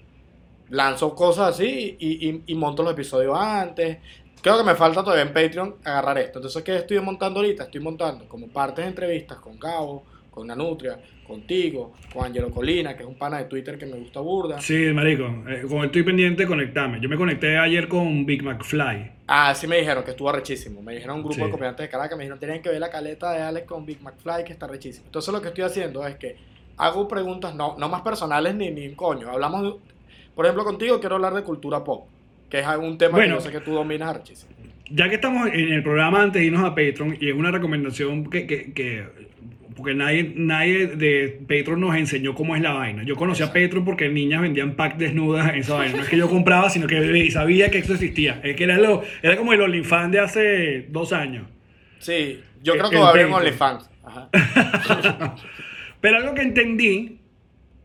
[0.69, 3.97] lanzo cosas así y, y- y monto los episodios antes.
[4.41, 6.39] Creo que me falta todavía en Patreon agarrar esto.
[6.39, 7.63] Entonces, ¿qué estoy montando ahorita?
[7.63, 13.03] Estoy montando como partes de entrevistas con Gabo, con Nanutria, contigo, con Angelo Colina, que
[13.03, 14.59] es un pana de Twitter que me gusta burda.
[14.61, 16.99] Sí, marico, eh, como estoy pendiente, conectame.
[17.01, 19.11] Yo me conecté ayer con Big McFly.
[19.27, 20.81] Ah, sí me dijeron que estuvo rechísimo.
[20.81, 21.41] Me dijeron un grupo Sí.
[21.43, 24.01] de comediantes de Caracas, me dijeron tenían que ver la caleta de Alex con Big
[24.01, 25.05] McFly, que está rechísimo.
[25.05, 26.35] Entonces lo que estoy haciendo es que
[26.77, 29.29] hago preguntas no, no más personales ni, ni un coño.
[29.29, 29.79] Hablamos, de-
[30.33, 32.07] por ejemplo, contigo quiero hablar de cultura pop,
[32.49, 33.35] que es un tema Bueno.
[33.37, 34.51] que yo sé que tú dominas rechísimo.
[34.89, 38.29] Ya que estamos en el programa antes de irnos a Patreon, y es una recomendación
[38.29, 39.30] que, que, que-
[39.81, 43.01] porque nadie, nadie de Patreon nos enseñó cómo es la vaina.
[43.01, 45.95] Yo conocí a Patreon porque niñas vendían pack desnudas en esa vaina.
[45.95, 48.39] No es que yo compraba, sino que sabía que eso existía.
[48.43, 51.47] Es que era, lo, era como el OnlyFans de hace dos años.
[51.97, 53.47] Sí, yo creo que va a haber un Patreon.
[53.47, 53.89] OnlyFans.
[55.99, 57.20] Pero algo que entendí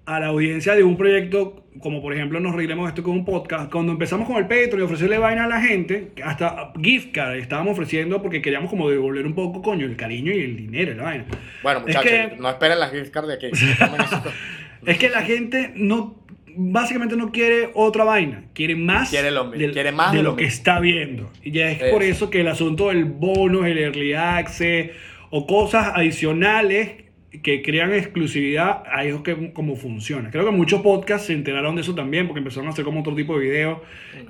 [0.06, 3.70] a la audiencia de un proyecto, como por ejemplo nos reiremos esto con un podcast,
[3.72, 7.72] cuando empezamos con el Patreon y ofrecerle vaina a la gente, hasta gift card estábamos
[7.72, 11.24] ofreciendo porque queríamos como devolver un poco, coño, el cariño y el dinero la vaina.
[11.62, 13.50] Bueno, Es muchachos, que- no esperen las gift cards de aquí.
[14.86, 16.14] Es que la gente no,
[16.54, 20.30] básicamente no quiere otra vaina, quiere más, Quiere lo del- quiere más de de lo,
[20.30, 21.32] lo que está viendo.
[21.42, 21.90] Y ya es Eso.
[21.92, 24.90] por eso que el asunto del bono, el early access
[25.30, 27.05] o cosas adicionales
[27.42, 30.30] que crean exclusividad, ahí es que como funciona.
[30.30, 33.14] Creo que muchos podcasts se enteraron de eso también porque empezaron a hacer como otro
[33.14, 33.78] tipo de videos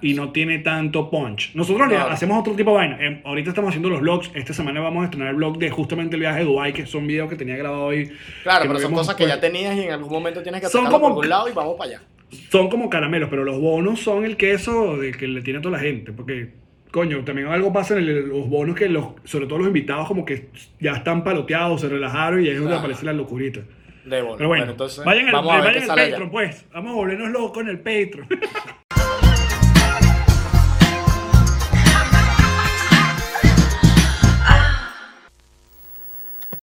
[0.03, 1.55] y no tiene tanto punch.
[1.55, 2.99] Nosotros hacemos otro tipo de vaina.
[3.05, 4.31] Em, ahorita estamos haciendo los vlogs.
[4.35, 7.07] Esta semana vamos a estrenar el vlog de justamente el viaje de Dubai, que son
[7.07, 8.11] videos que tenía grabado hoy.
[8.43, 9.47] Claro, pero son cosas que ya puesto.
[9.53, 11.91] tenías y en algún momento tienes que Son como- por algún lado y vamos para
[11.91, 12.01] allá.
[12.51, 15.77] son como caramelos, pero los bonos son el queso de que le tiene a toda
[15.79, 16.13] la gente.
[16.13, 16.51] Porque,
[16.97, 20.25] coño, también algo pasa en el- los bonos que, los, sobre todo los invitados, como
[20.25, 20.49] que
[20.81, 23.61] ya están paloteados, se relajaron y ahí es donde aparece la locurita.
[24.07, 24.37] De bono.
[24.39, 26.65] Pero bueno, entonces vayan al, ver vayan al Patreon, pues.
[26.73, 28.27] Vamos a volvernos locos en el Patreon.